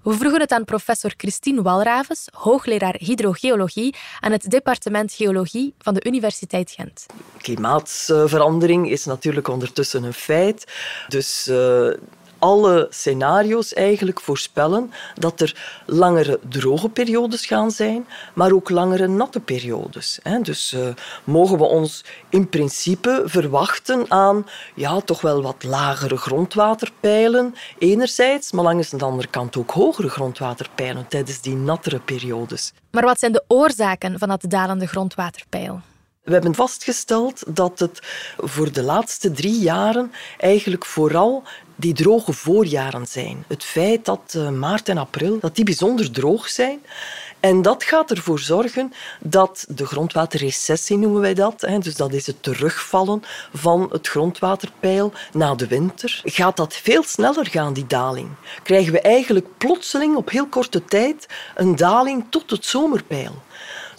We 0.02 0.14
vroegen 0.14 0.40
het 0.40 0.50
aan 0.52 0.64
professor 0.64 1.14
Christine 1.16 1.62
Walravens, 1.62 2.28
hoogleraar 2.32 2.94
hydrogeologie 2.98 3.94
aan 4.20 4.32
het 4.32 4.50
departement 4.50 5.12
Geologie 5.12 5.74
van 5.78 5.94
de 5.94 6.04
Universiteit 6.04 6.70
Gent. 6.70 7.06
Klimaatverandering 7.38 8.90
is 8.90 9.04
natuurlijk 9.04 9.48
ondertussen 9.48 10.02
een 10.02 10.12
feit. 10.12 10.72
Dus 11.08 11.48
uh, 11.50 11.90
alle 12.38 12.86
scenario's 12.90 13.74
eigenlijk 13.74 14.20
voorspellen 14.20 14.90
dat 15.14 15.40
er 15.40 15.80
langere 15.86 16.40
droge 16.48 16.88
periodes 16.88 17.46
gaan 17.46 17.70
zijn, 17.70 18.06
maar 18.34 18.52
ook 18.52 18.70
langere 18.70 19.06
natte 19.06 19.40
periodes. 19.40 20.18
Dus 20.42 20.72
uh, 20.72 20.88
mogen 21.24 21.58
we 21.58 21.64
ons 21.64 22.04
in 22.28 22.48
principe 22.48 23.22
verwachten 23.24 24.10
aan 24.10 24.46
ja, 24.74 25.00
toch 25.00 25.20
wel 25.20 25.42
wat 25.42 25.64
lagere 25.64 26.16
grondwaterpeilen 26.16 27.54
enerzijds, 27.78 28.52
maar 28.52 28.64
langs 28.64 28.90
de 28.90 29.04
andere 29.04 29.28
kant 29.28 29.56
ook 29.56 29.70
hogere 29.70 30.08
grondwaterpeilen 30.08 31.08
tijdens 31.08 31.40
die 31.40 31.56
nattere 31.56 32.00
periodes. 32.00 32.72
Maar 32.90 33.04
wat 33.04 33.18
zijn 33.18 33.32
de 33.32 33.44
oorzaken 33.46 34.18
van 34.18 34.28
dat 34.28 34.44
dalende 34.48 34.86
grondwaterpeil? 34.86 35.80
We 36.28 36.34
hebben 36.34 36.54
vastgesteld 36.54 37.42
dat 37.46 37.78
het 37.78 38.00
voor 38.36 38.72
de 38.72 38.82
laatste 38.82 39.32
drie 39.32 39.58
jaren 39.58 40.12
eigenlijk 40.38 40.84
vooral 40.84 41.42
die 41.76 41.94
droge 41.94 42.32
voorjaren 42.32 43.06
zijn. 43.06 43.44
Het 43.46 43.64
feit 43.64 44.04
dat 44.04 44.34
uh, 44.36 44.50
maart 44.50 44.88
en 44.88 44.98
april 44.98 45.38
dat 45.40 45.54
die 45.56 45.64
bijzonder 45.64 46.10
droog 46.10 46.48
zijn. 46.48 46.80
En 47.40 47.62
dat 47.62 47.84
gaat 47.84 48.10
ervoor 48.10 48.38
zorgen 48.38 48.92
dat 49.20 49.66
de 49.68 49.86
grondwaterrecessie, 49.86 50.98
noemen 50.98 51.20
wij 51.20 51.34
dat, 51.34 51.60
dus 51.80 51.96
dat 51.96 52.12
is 52.12 52.26
het 52.26 52.42
terugvallen 52.42 53.22
van 53.54 53.88
het 53.92 54.08
grondwaterpeil 54.08 55.12
na 55.32 55.54
de 55.54 55.66
winter, 55.66 56.20
gaat 56.24 56.56
dat 56.56 56.74
veel 56.74 57.02
sneller 57.02 57.46
gaan, 57.46 57.72
die 57.72 57.86
daling. 57.86 58.28
Krijgen 58.62 58.92
we 58.92 59.00
eigenlijk 59.00 59.46
plotseling 59.58 60.16
op 60.16 60.30
heel 60.30 60.46
korte 60.46 60.84
tijd 60.84 61.26
een 61.54 61.76
daling 61.76 62.24
tot 62.30 62.50
het 62.50 62.64
zomerpeil. 62.64 63.34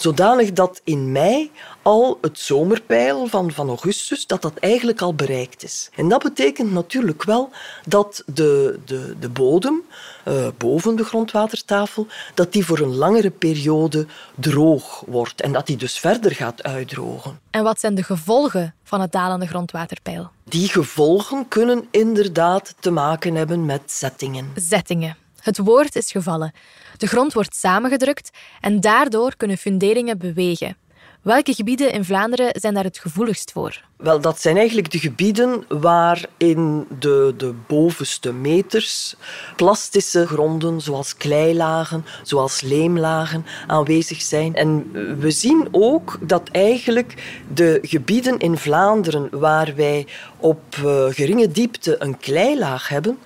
Zodanig 0.02 0.54
dat 0.54 0.82
in 0.84 1.12
mei 1.12 1.52
al 1.82 2.18
het 2.22 2.40
zomerpeil 2.40 3.28
van, 3.28 3.52
van 3.52 3.68
augustus, 3.68 4.28
dat 4.28 4.42
dat 4.42 4.54
eigenlijk 4.60 5.02
al 5.02 5.14
bereikt 5.14 5.64
is. 5.64 5.90
En 5.96 6.10
dat 6.10 6.24
betekent 6.24 6.72
natuurlijk 6.72 7.24
wel 7.24 7.50
dat 7.86 8.24
de, 8.26 8.80
de, 8.86 9.16
de 9.20 9.30
bodem 9.30 9.82
uh, 10.28 10.48
boven 10.58 10.96
de 10.96 11.04
grondwatertafel, 11.04 12.08
dat 12.34 12.54
die 12.54 12.66
voor 12.66 12.80
een 12.80 12.96
langere 12.96 13.30
periode 13.30 14.06
droog 14.36 15.04
wordt 15.08 15.42
en 15.42 15.52
dat 15.52 15.68
die 15.68 15.78
dus 15.78 16.00
verder 16.00 16.32
gaat 16.32 16.64
uitdrogen. 16.64 17.40
En 17.50 17.64
wat 17.64 17.80
zijn 17.80 17.96
de 17.96 18.04
gevolgen 18.04 18.76
van 18.84 19.02
het 19.02 19.12
dalende 19.12 19.48
grondwaterpeil? 19.48 20.30
Die 20.44 20.68
gevolgen 20.68 21.48
kunnen 21.48 21.88
inderdaad 21.92 22.76
te 22.80 22.92
maken 22.92 23.36
hebben 23.36 23.66
met 23.66 23.82
zettingen. 23.86 24.52
Zettingen. 24.56 25.16
Het 25.50 25.58
woord 25.58 25.96
is 25.96 26.12
gevallen. 26.12 26.52
De 26.98 27.08
grond 27.08 27.34
wordt 27.34 27.56
samengedrukt 27.56 28.30
en 28.62 28.80
daardoor 28.80 29.36
kunnen 29.36 29.58
funderingen 29.58 30.18
bewegen. 30.18 30.78
Welke 31.22 31.54
gebieden 31.54 31.92
in 31.92 32.06
Vlaanderen 32.06 32.60
zijn 32.60 32.74
daar 32.74 32.84
het 32.84 33.00
gevoeligst 33.00 33.52
voor? 33.52 33.82
Wel, 33.98 34.22
dat 34.22 34.42
zijn 34.42 34.58
eigenlijk 34.58 34.92
de 34.92 35.00
gebieden 35.00 35.66
waarin 35.68 36.88
de, 37.00 37.34
de 37.38 37.54
bovenste 37.68 38.34
meters 38.34 39.16
plastische 39.56 40.28
gronden, 40.28 40.82
zoals 40.82 41.18
kleilagen, 41.18 42.06
zoals 42.24 42.62
leemlagen, 42.62 43.46
aanwezig 43.68 44.22
zijn. 44.22 44.56
En 44.56 44.92
we 45.20 45.32
zien 45.32 45.68
ook 45.72 46.18
dat 46.22 46.50
eigenlijk 46.52 47.42
de 47.54 47.80
gebieden 47.82 48.38
in 48.38 48.58
Vlaanderen 48.58 49.28
waar 49.32 49.76
wij 49.76 50.08
op 50.40 50.76
uh, 50.76 51.06
geringe 51.10 51.48
diepte 51.48 51.96
een 52.00 52.18
kleilaag 52.18 52.88
hebben, 52.88 53.20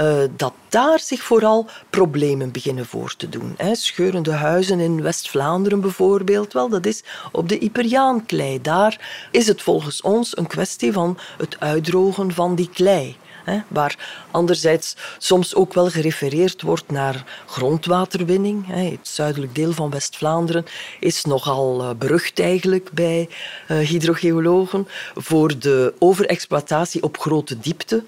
uh, 0.00 0.18
dat 0.36 0.52
daar 0.68 1.00
zich 1.00 1.22
vooral 1.22 1.66
problemen 1.90 2.52
beginnen 2.52 2.86
voor 2.86 3.14
te 3.16 3.28
doen. 3.28 3.56
Scheurende 3.72 4.32
huizen 4.32 4.80
in 4.80 5.02
West-Vlaanderen 5.02 5.80
bijvoorbeeld, 5.80 6.52
wel, 6.52 6.68
dat 6.68 6.86
is 6.86 7.02
op 7.32 7.48
de 7.48 7.58
Iperiaanklei. 7.58 8.60
Daar 8.60 9.28
is 9.30 9.46
het 9.46 9.62
volgens 9.62 10.00
ons 10.00 10.36
een 10.36 10.46
kwestie 10.46 10.92
van 10.92 11.18
het 11.38 11.60
uitdrogen 11.60 12.32
van 12.32 12.54
die 12.54 12.70
klei. 12.72 13.16
Hè, 13.44 13.58
waar 13.68 14.24
anderzijds 14.30 14.96
soms 15.18 15.54
ook 15.54 15.74
wel 15.74 15.90
gerefereerd 15.90 16.62
wordt 16.62 16.90
naar 16.90 17.24
grondwaterwinning. 17.46 18.66
Hè. 18.66 18.90
Het 18.90 19.08
zuidelijk 19.08 19.54
deel 19.54 19.72
van 19.72 19.90
West-Vlaanderen 19.90 20.64
is 21.00 21.24
nogal 21.24 21.80
uh, 21.80 21.90
berucht 21.98 22.40
eigenlijk 22.40 22.90
bij 22.92 23.28
uh, 23.68 23.78
hydrogeologen 23.78 24.88
voor 25.14 25.58
de 25.58 25.94
overexploitatie 25.98 27.02
op 27.02 27.18
grote 27.18 27.58
diepte. 27.58 28.04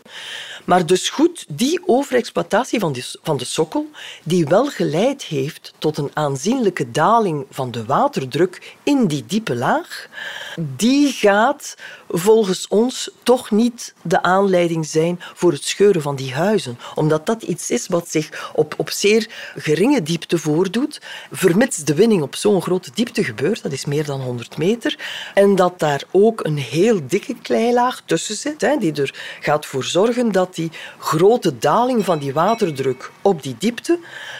Maar 0.64 0.86
dus 0.86 1.08
goed, 1.08 1.44
die 1.48 1.80
overexploitatie 1.86 2.80
van, 2.80 2.92
die, 2.92 3.04
van 3.22 3.36
de 3.36 3.44
sokkel, 3.44 3.90
die 4.24 4.46
wel 4.46 4.66
geleid 4.66 5.22
heeft 5.22 5.72
tot 5.78 5.98
een 5.98 6.10
aanzienlijke 6.14 6.90
daling 6.90 7.46
van 7.50 7.70
de 7.70 7.84
waterdruk 7.84 8.76
in 8.82 9.06
die 9.06 9.24
diepe 9.26 9.54
laag, 9.54 10.08
die 10.56 11.12
gaat 11.12 11.76
volgens 12.08 12.68
ons 12.68 13.10
toch 13.22 13.50
niet 13.50 13.94
de 14.02 14.22
aanleiding 14.22 14.86
zijn 14.86 15.20
voor 15.34 15.52
het 15.52 15.64
scheuren 15.64 16.02
van 16.02 16.16
die 16.16 16.34
huizen. 16.34 16.78
Omdat 16.94 17.26
dat 17.26 17.42
iets 17.42 17.70
is 17.70 17.86
wat 17.86 18.08
zich 18.08 18.50
op, 18.54 18.74
op 18.76 18.90
zeer 18.90 19.30
geringe 19.56 20.02
diepte 20.02 20.38
voordoet, 20.38 21.00
vermits 21.30 21.76
de 21.76 21.94
winning 21.94 22.22
op 22.22 22.34
zo'n 22.34 22.62
grote 22.62 22.90
diepte 22.94 23.24
gebeurt, 23.24 23.62
dat 23.62 23.72
is 23.72 23.84
meer 23.84 24.04
dan 24.04 24.20
100 24.20 24.56
meter, 24.56 24.98
en 25.34 25.54
dat 25.54 25.78
daar 25.78 26.02
ook 26.10 26.44
een 26.44 26.58
heel 26.58 27.00
dikke 27.06 27.34
kleilaag 27.42 28.02
tussen 28.04 28.36
zit, 28.36 28.60
hè, 28.60 28.76
die 28.76 28.92
er 28.92 29.14
gaat 29.40 29.66
voor 29.66 29.84
zorgen 29.84 30.32
dat 30.32 30.51
die 30.54 30.70
grote 30.98 31.58
daling 31.58 32.04
van 32.04 32.18
die 32.18 32.32
waterdruk 32.32 33.10
op 33.22 33.42
die 33.42 33.56
diepte, 33.58 33.98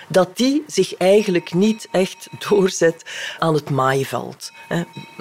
dat 0.08 0.36
die 0.36 0.64
zich 0.66 0.96
eigenlijk 0.96 1.54
niet 1.54 1.88
echt 1.90 2.28
doorzet 2.48 3.04
aan 3.38 3.54
het 3.54 3.70
maaiveld. 3.70 4.52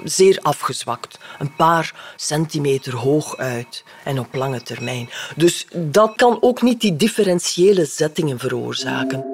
Zeer 0.04 0.38
afgezwakt, 0.42 1.18
een 1.38 1.54
paar 1.54 2.14
centimeter 2.16 2.96
hoog 2.96 3.36
uit 3.36 3.84
en 4.04 4.18
op 4.18 4.34
lange 4.34 4.62
termijn. 4.62 5.08
Dus 5.36 5.66
dat 5.72 6.12
kan 6.16 6.38
ook 6.40 6.62
niet 6.62 6.80
die 6.80 6.96
differentiële 6.96 7.84
zettingen 7.84 8.38
veroorzaken. 8.38 9.32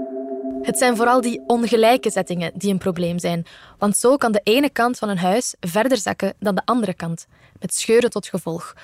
Het 0.63 0.79
zijn 0.79 0.97
vooral 0.97 1.21
die 1.21 1.43
ongelijke 1.47 2.11
zettingen 2.11 2.53
die 2.55 2.73
een 2.73 2.79
probleem 2.79 3.19
zijn, 3.19 3.47
want 3.79 3.97
zo 3.97 4.17
kan 4.17 4.33
de 4.33 4.41
ene 4.43 4.71
kant 4.71 4.99
van 4.99 5.09
een 5.09 5.19
huis 5.19 5.55
verder 5.61 5.99
zakken 5.99 6.35
dan 6.39 6.55
de 6.55 6.63
andere 6.65 6.95
kant, 6.95 7.27
met 7.61 7.75
scheuren 7.75 8.11
tot 8.11 8.27
gevolg. 8.27 8.75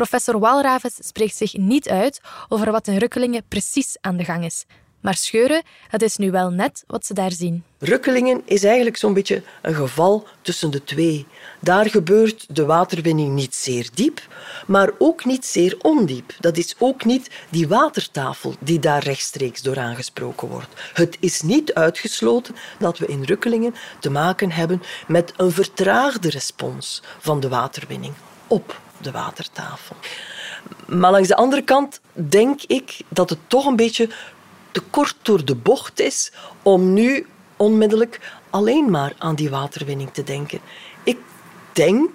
Professor 0.00 0.38
Walravens 0.38 0.96
spreekt 1.00 1.36
zich 1.36 1.56
niet 1.56 1.88
uit 1.88 2.20
over 2.48 2.70
wat 2.70 2.86
in 2.86 2.96
Rukkelingen 2.96 3.42
precies 3.48 3.96
aan 4.00 4.16
de 4.16 4.24
gang 4.24 4.44
is. 4.44 4.64
Maar 5.00 5.14
scheuren, 5.14 5.62
het 5.88 6.02
is 6.02 6.16
nu 6.16 6.30
wel 6.30 6.50
net 6.50 6.84
wat 6.86 7.06
ze 7.06 7.14
daar 7.14 7.32
zien. 7.32 7.64
Rukkelingen 7.78 8.42
is 8.44 8.64
eigenlijk 8.64 8.96
zo'n 8.96 9.14
beetje 9.14 9.42
een 9.62 9.74
geval 9.74 10.26
tussen 10.42 10.70
de 10.70 10.84
twee. 10.84 11.26
Daar 11.58 11.90
gebeurt 11.90 12.46
de 12.56 12.64
waterwinning 12.64 13.34
niet 13.34 13.54
zeer 13.54 13.88
diep, 13.94 14.20
maar 14.66 14.90
ook 14.98 15.24
niet 15.24 15.46
zeer 15.46 15.76
ondiep. 15.82 16.34
Dat 16.38 16.56
is 16.56 16.74
ook 16.78 17.04
niet 17.04 17.30
die 17.50 17.68
watertafel 17.68 18.54
die 18.60 18.78
daar 18.78 19.02
rechtstreeks 19.02 19.62
door 19.62 19.78
aangesproken 19.78 20.48
wordt. 20.48 20.80
Het 20.92 21.16
is 21.20 21.42
niet 21.42 21.74
uitgesloten 21.74 22.54
dat 22.78 22.98
we 22.98 23.06
in 23.06 23.22
Rukkelingen 23.22 23.74
te 23.98 24.10
maken 24.10 24.50
hebben 24.50 24.82
met 25.06 25.32
een 25.36 25.52
vertraagde 25.52 26.30
respons 26.30 27.02
van 27.18 27.40
de 27.40 27.48
waterwinning 27.48 28.14
op 28.46 28.80
de 29.00 29.10
watertafel. 29.10 29.96
Maar 30.86 31.10
langs 31.10 31.28
de 31.28 31.36
andere 31.36 31.62
kant 31.62 32.00
denk 32.12 32.62
ik 32.62 32.96
dat 33.08 33.30
het 33.30 33.38
toch 33.46 33.66
een 33.66 33.76
beetje 33.76 34.08
te 34.70 34.80
kort 34.80 35.16
door 35.22 35.44
de 35.44 35.54
bocht 35.54 36.00
is 36.00 36.32
om 36.62 36.92
nu 36.92 37.26
onmiddellijk 37.56 38.20
alleen 38.50 38.90
maar 38.90 39.12
aan 39.18 39.34
die 39.34 39.50
waterwinning 39.50 40.12
te 40.12 40.24
denken. 40.24 40.60
Ik 41.02 41.18
denk, 41.72 42.10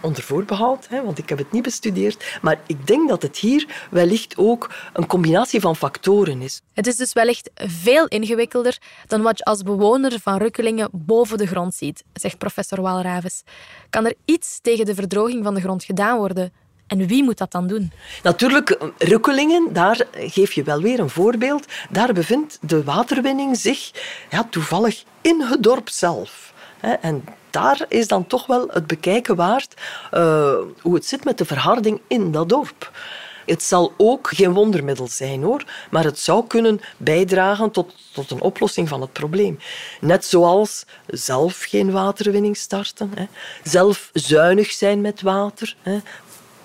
onder 0.00 0.22
voorbehoud, 0.22 0.86
hè, 0.88 1.02
want 1.04 1.18
ik 1.18 1.28
heb 1.28 1.38
het 1.38 1.52
niet 1.52 1.62
bestudeerd, 1.62 2.38
maar 2.42 2.60
ik 2.66 2.86
denk 2.86 3.08
dat 3.08 3.22
het 3.22 3.36
hier 3.36 3.86
wellicht 3.90 4.34
ook 4.36 4.70
een 4.92 5.06
combinatie 5.06 5.60
van 5.60 5.76
factoren 5.76 6.42
is. 6.42 6.60
Het 6.72 6.86
is 6.86 6.96
dus 6.96 7.12
wellicht 7.12 7.50
veel 7.54 8.06
ingewikkelder 8.06 8.78
dan 9.06 9.22
wat 9.22 9.38
je 9.38 9.44
als 9.44 9.62
bewoner 9.62 10.18
van 10.22 10.36
Rukkelingen 10.36 10.88
boven 10.92 11.38
de 11.38 11.46
grond 11.46 11.74
ziet, 11.74 12.04
zegt 12.12 12.38
professor 12.38 12.80
Walraves. 12.80 13.42
Kan 13.90 14.06
er 14.06 14.14
iets 14.24 14.58
tegen 14.62 14.84
de 14.84 14.94
verdroging 14.94 15.44
van 15.44 15.54
de 15.54 15.60
grond 15.60 15.84
gedaan 15.84 16.18
worden? 16.18 16.52
En 16.86 17.06
wie 17.06 17.24
moet 17.24 17.38
dat 17.38 17.52
dan 17.52 17.66
doen? 17.66 17.92
Natuurlijk, 18.22 18.78
Rukkelingen, 18.98 19.72
daar 19.72 20.06
geef 20.12 20.52
je 20.52 20.62
wel 20.62 20.80
weer 20.80 21.00
een 21.00 21.10
voorbeeld. 21.10 21.66
Daar 21.90 22.12
bevindt 22.12 22.58
de 22.60 22.84
waterwinning 22.84 23.56
zich 23.56 23.90
ja, 24.30 24.46
toevallig 24.50 25.04
in 25.20 25.40
het 25.40 25.62
dorp 25.62 25.88
zelf. 25.88 26.52
En 27.00 27.24
daar 27.50 27.84
is 27.88 28.08
dan 28.08 28.26
toch 28.26 28.46
wel 28.46 28.68
het 28.68 28.86
bekijken 28.86 29.36
waard 29.36 29.74
uh, 30.12 30.54
hoe 30.80 30.94
het 30.94 31.06
zit 31.06 31.24
met 31.24 31.38
de 31.38 31.44
verharding 31.44 32.00
in 32.06 32.32
dat 32.32 32.48
dorp. 32.48 32.90
Het 33.46 33.62
zal 33.62 33.92
ook 33.96 34.28
geen 34.34 34.52
wondermiddel 34.52 35.08
zijn 35.08 35.42
hoor, 35.42 35.64
maar 35.90 36.04
het 36.04 36.18
zou 36.18 36.46
kunnen 36.46 36.80
bijdragen 36.96 37.70
tot, 37.70 37.94
tot 38.12 38.30
een 38.30 38.40
oplossing 38.40 38.88
van 38.88 39.00
het 39.00 39.12
probleem. 39.12 39.58
Net 40.00 40.24
zoals 40.24 40.84
zelf 41.06 41.62
geen 41.68 41.90
waterwinning 41.90 42.56
starten, 42.56 43.12
hè. 43.14 43.26
zelf 43.62 44.10
zuinig 44.12 44.70
zijn 44.70 45.00
met 45.00 45.22
water, 45.22 45.76
hè 45.82 45.98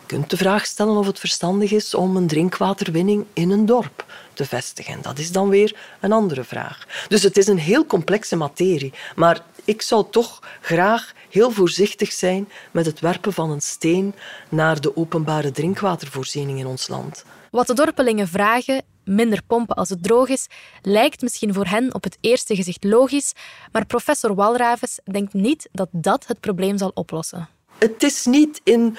kunt 0.06 0.30
de 0.30 0.38
vraag 0.38 0.66
stellen 0.66 0.98
of 0.98 1.06
het 1.06 1.20
verstandig 1.20 1.72
is 1.72 1.94
om 1.94 2.18
een 2.18 2.28
drinkwaterwinning 2.28 3.26
in 3.34 3.52
een 3.52 3.66
dorp 3.66 4.06
te 4.34 4.46
vestigen. 4.46 5.02
Dat 5.02 5.20
is 5.20 5.32
dan 5.32 5.50
weer 5.50 5.76
een 6.00 6.12
andere 6.12 6.44
vraag. 6.44 6.86
Dus 7.08 7.24
het 7.24 7.38
is 7.38 7.48
een 7.48 7.58
heel 7.58 7.86
complexe 7.86 8.36
materie. 8.36 8.94
Maar 9.16 9.44
ik 9.64 9.82
zou 9.82 10.06
toch 10.10 10.40
graag 10.62 11.14
heel 11.30 11.52
voorzichtig 11.52 12.12
zijn 12.12 12.50
met 12.72 12.86
het 12.86 13.00
werpen 13.00 13.34
van 13.34 13.52
een 13.52 13.62
steen 13.62 14.16
naar 14.50 14.82
de 14.82 14.96
openbare 14.96 15.52
drinkwatervoorziening 15.52 16.60
in 16.60 16.68
ons 16.68 16.88
land. 16.88 17.24
Wat 17.52 17.68
de 17.68 17.74
dorpelingen 17.74 18.28
vragen, 18.28 18.84
minder 19.04 19.42
pompen 19.48 19.76
als 19.76 19.90
het 19.90 20.04
droog 20.04 20.28
is, 20.28 20.48
lijkt 20.82 21.22
misschien 21.22 21.54
voor 21.54 21.66
hen 21.66 21.94
op 21.94 22.04
het 22.04 22.18
eerste 22.22 22.56
gezicht 22.56 22.84
logisch, 22.84 23.34
maar 23.72 23.86
professor 23.86 24.36
Walravens 24.36 25.00
denkt 25.04 25.34
niet 25.34 25.70
dat 25.72 25.90
dat 25.92 26.28
het 26.28 26.40
probleem 26.40 26.78
zal 26.78 26.92
oplossen. 26.94 27.48
Het 27.78 28.04
is 28.04 28.26
niet 28.26 28.62
in 28.64 28.98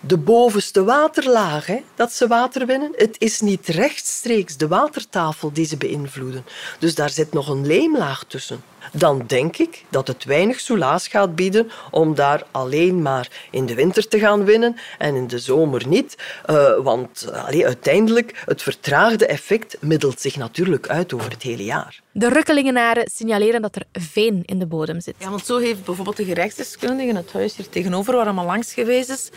de 0.00 0.16
bovenste 0.16 0.84
waterlaag 0.84 1.66
hè, 1.66 1.82
dat 1.94 2.12
ze 2.12 2.26
water 2.26 2.66
winnen. 2.66 2.92
Het 2.96 3.16
is 3.18 3.40
niet 3.40 3.66
rechtstreeks 3.66 4.56
de 4.56 4.68
watertafel 4.68 5.52
die 5.52 5.66
ze 5.66 5.76
beïnvloeden. 5.76 6.44
Dus 6.78 6.94
daar 6.94 7.10
zit 7.10 7.32
nog 7.32 7.48
een 7.48 7.66
leemlaag 7.66 8.24
tussen. 8.24 8.62
Dan 8.92 9.24
denk 9.26 9.56
ik 9.56 9.84
dat 9.88 10.08
het 10.08 10.24
weinig 10.24 10.60
soelaas 10.60 11.08
gaat 11.08 11.34
bieden 11.34 11.70
om 11.90 12.14
daar 12.14 12.42
alleen 12.50 13.02
maar 13.02 13.30
in 13.50 13.66
de 13.66 13.74
winter 13.74 14.08
te 14.08 14.18
gaan 14.18 14.44
winnen 14.44 14.76
en 14.98 15.14
in 15.14 15.26
de 15.26 15.38
zomer 15.38 15.86
niet. 15.86 16.16
Uh, 16.50 16.76
want 16.76 17.32
allee, 17.32 17.66
uiteindelijk, 17.66 18.42
het 18.44 18.62
vertraagde 18.62 19.26
effect 19.26 19.76
middelt 19.80 20.20
zich 20.20 20.36
natuurlijk 20.36 20.88
uit 20.88 21.12
over 21.12 21.30
het 21.30 21.42
hele 21.42 21.64
jaar. 21.64 22.00
De 22.12 22.28
Rukkelingenaren 22.28 23.10
signaleren 23.14 23.62
dat 23.62 23.76
er 23.76 23.82
veen 23.92 24.42
in 24.44 24.58
de 24.58 24.66
bodem 24.66 25.00
zit. 25.00 25.14
Ja, 25.18 25.30
want 25.30 25.46
zo 25.46 25.58
heeft 25.58 25.84
bijvoorbeeld 25.84 26.16
de 26.16 26.24
gerechtsdeskundige 26.24 27.08
in 27.08 27.16
het 27.16 27.32
huis 27.32 27.56
hier 27.56 27.68
tegenover, 27.68 28.14
waar 28.14 28.24
allemaal 28.24 28.46
langs 28.46 28.72
geweest 28.72 29.10
is, 29.10 29.30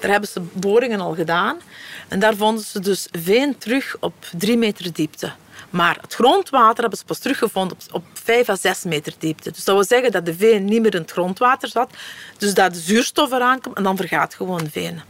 daar 0.00 0.10
hebben 0.10 0.28
ze 0.28 0.40
boringen 0.52 1.00
al 1.00 1.14
gedaan. 1.14 1.56
En 2.08 2.18
daar 2.18 2.36
vonden 2.36 2.64
ze 2.64 2.80
dus 2.80 3.08
veen 3.10 3.58
terug 3.58 3.96
op 4.00 4.14
drie 4.36 4.56
meter 4.56 4.92
diepte. 4.92 5.32
Maar 5.70 5.98
het 6.00 6.14
grondwater 6.14 6.80
hebben 6.80 6.98
ze 6.98 7.04
pas 7.04 7.18
teruggevonden 7.18 7.76
op, 7.76 7.94
op 7.94 8.04
5 8.12 8.48
à 8.48 8.56
6 8.56 8.84
meter 8.84 9.12
diepte. 9.18 9.50
Dus 9.50 9.64
dat 9.64 9.74
wil 9.74 9.84
zeggen 9.84 10.12
dat 10.12 10.26
de 10.26 10.34
veen 10.34 10.64
niet 10.64 10.82
meer 10.82 10.94
in 10.94 11.00
het 11.00 11.10
grondwater 11.10 11.68
zat. 11.68 11.90
Dus 12.38 12.54
dat 12.54 12.72
de 12.72 12.80
zuurstof 12.80 13.32
eraan 13.32 13.60
komt 13.60 13.76
en 13.76 13.82
dan 13.82 13.96
vergaat 13.96 14.34
gewoon 14.34 14.68
veen. 14.70 15.00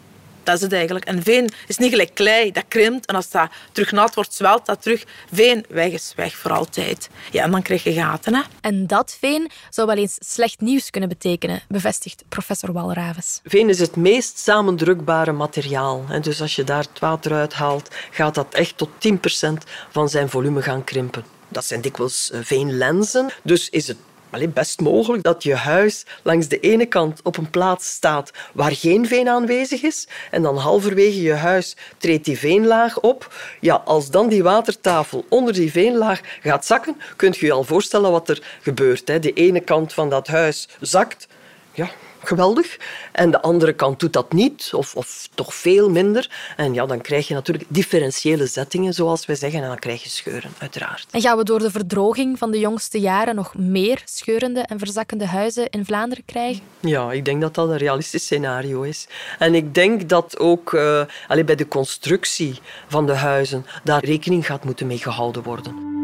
Dat 0.48 0.56
is 0.56 0.62
het 0.62 0.72
eigenlijk. 0.72 1.04
En 1.04 1.22
veen 1.22 1.50
is 1.66 1.76
niet 1.76 1.90
gelijk 1.90 2.14
klei, 2.14 2.52
dat 2.52 2.64
krimpt. 2.68 3.06
En 3.06 3.14
als 3.14 3.30
dat 3.30 3.50
terug 3.72 3.92
nat 3.92 4.14
wordt, 4.14 4.34
zwelt 4.34 4.66
dat 4.66 4.82
terug. 4.82 5.04
Veen, 5.32 5.64
weg 5.68 5.92
is 5.92 6.12
weg 6.16 6.36
voor 6.36 6.50
altijd. 6.52 7.08
Ja, 7.30 7.42
en 7.42 7.50
dan 7.50 7.62
krijg 7.62 7.84
je 7.84 7.92
gaten. 7.92 8.34
Hè? 8.34 8.42
En 8.60 8.86
dat 8.86 9.16
veen 9.20 9.50
zou 9.70 9.86
wel 9.86 9.96
eens 9.96 10.16
slecht 10.18 10.60
nieuws 10.60 10.90
kunnen 10.90 11.08
betekenen, 11.08 11.60
bevestigt 11.68 12.24
professor 12.28 12.72
Walraves. 12.72 13.40
Veen 13.44 13.68
is 13.68 13.78
het 13.78 13.96
meest 13.96 14.38
samendrukbare 14.38 15.32
materiaal. 15.32 16.04
En 16.08 16.22
dus 16.22 16.40
als 16.40 16.56
je 16.56 16.64
daar 16.64 16.86
het 16.90 16.98
water 16.98 17.32
uithaalt, 17.32 17.94
gaat 18.10 18.34
dat 18.34 18.54
echt 18.54 18.76
tot 18.76 18.90
10% 18.90 19.52
van 19.90 20.08
zijn 20.08 20.28
volume 20.28 20.62
gaan 20.62 20.84
krimpen. 20.84 21.24
Dat 21.48 21.64
zijn 21.64 21.80
dikwijls 21.80 22.30
eh, 22.30 22.40
veenlenzen. 22.42 23.30
Dus 23.42 23.68
is 23.68 23.86
het 23.86 23.98
Allee, 24.30 24.48
best 24.48 24.80
mogelijk 24.80 25.22
dat 25.22 25.42
je 25.42 25.54
huis 25.54 26.06
langs 26.22 26.48
de 26.48 26.60
ene 26.60 26.86
kant 26.86 27.20
op 27.22 27.36
een 27.36 27.50
plaats 27.50 27.90
staat 27.90 28.30
waar 28.54 28.72
geen 28.72 29.06
veen 29.06 29.28
aanwezig 29.28 29.82
is 29.82 30.08
en 30.30 30.42
dan 30.42 30.56
halverwege 30.56 31.22
je 31.22 31.32
huis 31.32 31.76
treedt 31.98 32.24
die 32.24 32.38
veenlaag 32.38 33.00
op. 33.00 33.34
Ja, 33.60 33.82
als 33.84 34.10
dan 34.10 34.28
die 34.28 34.42
watertafel 34.42 35.24
onder 35.28 35.54
die 35.54 35.70
veenlaag 35.70 36.20
gaat 36.42 36.66
zakken, 36.66 36.96
kunt 37.16 37.36
je 37.36 37.46
je 37.46 37.52
al 37.52 37.64
voorstellen 37.64 38.10
wat 38.10 38.28
er 38.28 38.42
gebeurt. 38.62 39.08
Hè. 39.08 39.18
De 39.18 39.32
ene 39.32 39.60
kant 39.60 39.92
van 39.92 40.10
dat 40.10 40.26
huis 40.26 40.68
zakt. 40.80 41.28
Ja, 41.72 41.90
geweldig. 42.22 42.76
En 43.12 43.30
de 43.30 43.42
andere 43.42 43.72
kant 43.72 44.00
doet 44.00 44.12
dat 44.12 44.32
niet, 44.32 44.70
of, 44.72 44.94
of 44.94 45.28
toch 45.34 45.54
veel 45.54 45.90
minder. 45.90 46.30
En 46.56 46.74
ja, 46.74 46.86
dan 46.86 47.00
krijg 47.00 47.28
je 47.28 47.34
natuurlijk 47.34 47.64
differentiële 47.68 48.46
zettingen, 48.46 48.94
zoals 48.94 49.26
wij 49.26 49.36
zeggen, 49.36 49.62
en 49.62 49.68
dan 49.68 49.78
krijg 49.78 50.02
je 50.02 50.08
scheuren, 50.08 50.50
uiteraard. 50.58 51.06
En 51.10 51.20
gaan 51.20 51.36
we 51.36 51.44
door 51.44 51.58
de 51.58 51.70
verdroging 51.70 52.38
van 52.38 52.50
de 52.50 52.58
jongste 52.58 53.00
jaren 53.00 53.34
nog 53.34 53.54
meer 53.54 54.02
scheurende 54.04 54.60
en 54.60 54.78
verzakkende 54.78 55.26
huizen 55.26 55.68
in 55.70 55.84
Vlaanderen 55.84 56.24
krijgen? 56.24 56.62
Ja, 56.80 57.12
ik 57.12 57.24
denk 57.24 57.40
dat 57.40 57.54
dat 57.54 57.68
een 57.68 57.76
realistisch 57.76 58.22
scenario 58.22 58.82
is. 58.82 59.06
En 59.38 59.54
ik 59.54 59.74
denk 59.74 60.08
dat 60.08 60.38
ook 60.38 60.72
uh, 60.72 61.02
bij 61.44 61.54
de 61.54 61.68
constructie 61.68 62.58
van 62.88 63.06
de 63.06 63.14
huizen 63.14 63.66
daar 63.84 64.04
rekening 64.04 64.46
gaat 64.46 64.64
moeten 64.64 64.86
mee 64.86 64.98
gehouden 64.98 65.42
worden. 65.42 65.97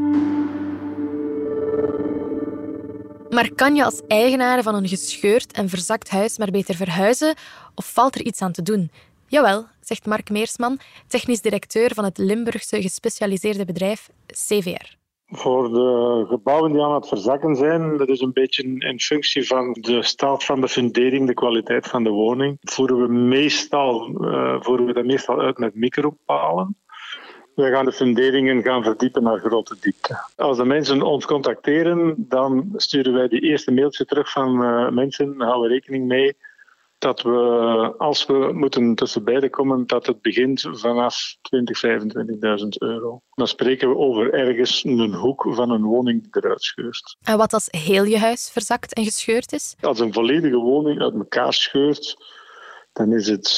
Maar 3.35 3.55
kan 3.55 3.75
je 3.75 3.85
als 3.85 4.03
eigenaar 4.09 4.63
van 4.63 4.75
een 4.75 4.89
gescheurd 4.89 5.53
en 5.53 5.69
verzakt 5.69 6.11
huis 6.11 6.39
maar 6.39 6.51
beter 6.51 6.75
verhuizen 6.75 7.35
of 7.75 7.93
valt 7.93 8.15
er 8.15 8.25
iets 8.25 8.43
aan 8.43 8.53
te 8.53 8.63
doen? 8.63 8.91
Jawel, 9.27 9.65
zegt 9.81 10.07
Mark 10.07 10.31
Meersman, 10.31 10.79
technisch 11.07 11.41
directeur 11.41 11.95
van 11.95 12.05
het 12.05 12.19
Limburgse 12.19 12.83
gespecialiseerde 12.83 13.65
bedrijf 13.65 14.11
CVR. 14.27 14.97
Voor 15.27 15.73
de 15.73 16.25
gebouwen 16.29 16.73
die 16.73 16.83
aan 16.83 16.95
het 16.95 17.09
verzakken 17.09 17.57
zijn, 17.57 17.97
dat 17.97 18.09
is 18.09 18.21
een 18.21 18.33
beetje 18.33 18.63
in 18.79 19.01
functie 19.01 19.47
van 19.47 19.73
de 19.73 20.03
staat 20.03 20.45
van 20.45 20.61
de 20.61 20.69
fundering, 20.69 21.27
de 21.27 21.35
kwaliteit 21.35 21.87
van 21.87 22.05
de 22.05 22.11
woning, 22.11 22.59
voeren 22.61 23.01
we 23.01 23.09
meestal, 23.13 24.09
uh, 24.09 24.57
voeren 24.61 24.87
we 24.87 24.93
dat 24.93 25.05
meestal 25.05 25.41
uit 25.41 25.59
met 25.59 25.75
micropalen. 25.75 26.77
Wij 27.55 27.71
gaan 27.71 27.85
de 27.85 27.93
funderingen 27.93 28.63
gaan 28.63 28.83
verdiepen 28.83 29.23
naar 29.23 29.39
grote 29.39 29.77
diepte. 29.81 30.25
Als 30.37 30.57
de 30.57 30.65
mensen 30.65 31.03
ons 31.03 31.27
contacteren, 31.27 32.15
dan 32.19 32.73
sturen 32.77 33.13
wij 33.13 33.29
die 33.29 33.41
eerste 33.41 33.73
mailtje 33.73 34.05
terug 34.05 34.31
van 34.31 34.63
uh, 34.63 34.91
mensen, 34.91 35.41
houden 35.41 35.71
rekening 35.71 36.07
mee 36.07 36.37
dat 37.05 37.23
we, 37.23 37.95
als 37.99 38.27
we 38.27 38.51
moeten 38.53 38.95
tussen 38.95 39.25
beiden 39.25 39.51
komen, 39.51 39.87
dat 39.87 40.07
het 40.07 40.21
begint 40.21 40.69
vanaf 40.73 41.37
20.000, 41.37 41.61
25.000 42.61 42.69
euro. 42.79 43.23
Dan 43.35 43.49
spreken 43.49 43.89
we 43.89 43.97
over 43.97 44.33
ergens 44.33 44.85
een 44.85 45.15
hoek 45.15 45.47
van 45.49 45.71
een 45.71 45.83
woning 45.83 46.23
die 46.23 46.43
eruit 46.43 46.63
scheurt. 46.63 47.17
En 47.23 47.37
wat 47.37 47.53
als 47.53 47.69
heel 47.71 48.05
je 48.05 48.19
huis 48.19 48.51
verzakt 48.51 48.95
en 48.95 49.05
gescheurd 49.05 49.53
is? 49.53 49.75
Als 49.81 50.01
een 50.01 50.13
volledige 50.13 50.57
woning 50.57 51.01
uit 51.01 51.15
elkaar 51.15 51.53
scheurt, 51.53 52.17
dan 52.95 53.13
is 53.13 53.29
het 53.29 53.49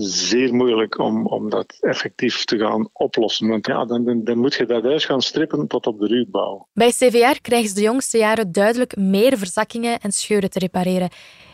zeer 0.00 0.54
moeilijk 0.54 0.98
om, 0.98 1.26
om 1.26 1.50
dat 1.50 1.76
effectief 1.80 2.44
te 2.44 2.58
gaan 2.58 2.88
oplossen. 2.92 3.48
Want 3.48 3.66
ja, 3.66 3.84
dan, 3.84 4.24
dan, 4.24 4.38
moet 4.38 4.54
je 4.54 4.66
dat 4.66 4.82
huis 4.82 5.04
gaan 5.04 5.22
strippen 5.22 5.66
tot 5.66 5.86
op 5.86 5.98
de 5.98 6.06
ruwbouw. 6.06 6.66
Bij 6.72 6.90
CVR 6.90 7.40
krijgen 7.40 7.68
ze 7.68 7.74
de 7.74 7.80
jongste 7.80 8.18
jaren 8.18 8.52
duidelijk 8.52 8.96
meer 8.96 9.38
verzakkingen 9.38 10.00
en 10.00 10.12
scheuren 10.12 10.50
te 10.50 10.58
repareren. 10.58 11.08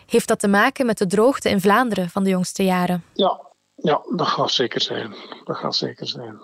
Heeft 0.07 0.29
dat 0.29 0.39
te 0.39 0.49
maken 0.49 0.87
met 0.87 0.99
de 0.99 1.07
droogte 1.07 1.49
in 1.49 1.61
Vlaanderen 1.61 2.09
van 2.09 2.25
de 2.25 2.31
jongste 2.31 2.65
jaren? 2.65 3.05
Ja, 3.15 3.41
ja 3.75 4.03
dat 4.17 4.27
gaat 4.27 4.51
zeker 4.51 4.81
zijn. 4.81 5.15
Dat 5.45 5.57
gaat 5.57 5.77
zeker 5.77 6.07
zijn. 6.07 6.41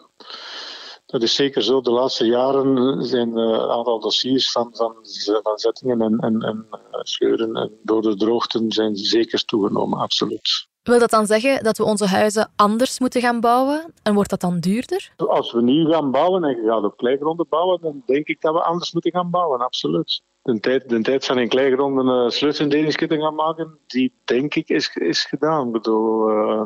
Dat 1.07 1.23
is 1.23 1.35
zeker 1.35 1.63
zo. 1.63 1.81
De 1.81 1.91
laatste 1.91 2.27
jaren 2.27 3.05
zijn 3.05 3.37
een 3.37 3.71
aantal 3.71 4.01
dossiers 4.01 4.51
van, 4.51 4.71
van, 4.73 4.97
van 5.43 5.59
zettingen 5.59 6.01
en, 6.01 6.19
en, 6.19 6.43
en 6.43 6.67
scheuren 7.03 7.55
en 7.55 7.79
door 7.83 8.03
de 8.03 8.17
droogten 8.17 8.73
zijn 8.73 8.97
zeker 8.97 9.45
toegenomen, 9.45 9.99
absoluut. 9.99 10.68
Wil 10.89 10.99
dat 10.99 11.11
dan 11.11 11.27
zeggen 11.27 11.65
dat 11.65 11.79
we 11.79 11.85
onze 11.85 12.07
huizen 12.07 12.51
anders 12.57 13.01
moeten 13.01 13.21
gaan 13.21 13.41
bouwen? 13.41 13.93
En 14.03 14.15
wordt 14.15 14.31
dat 14.31 14.41
dan 14.41 14.61
duurder? 14.61 15.13
Als 15.17 15.53
we 15.53 15.63
nieuw 15.63 15.91
gaan 15.91 16.11
bouwen 16.11 16.45
en 16.45 16.63
je 16.63 16.69
gaat 16.69 16.85
op 16.85 16.97
kleigronden 16.97 17.47
bouwen, 17.49 17.81
dan 17.81 18.03
denk 18.07 18.27
ik 18.27 18.41
dat 18.41 18.53
we 18.53 18.63
anders 18.63 18.93
moeten 18.93 19.11
gaan 19.11 19.31
bouwen, 19.31 19.61
absoluut. 19.61 20.23
De 20.43 20.61
tijd, 20.61 20.89
de 20.89 21.01
tijd 21.01 21.25
van 21.25 21.39
in 21.39 21.49
kleigronden 21.49 22.07
uh, 22.07 22.29
sluitingskitten 22.29 23.21
gaan 23.21 23.35
maken, 23.35 23.79
die 23.87 24.13
denk 24.25 24.55
ik 24.55 24.69
is, 24.69 24.91
is 24.95 25.25
gedaan. 25.25 25.67
Ik 25.67 25.73
bedoel, 25.73 26.31
uh, 26.31 26.63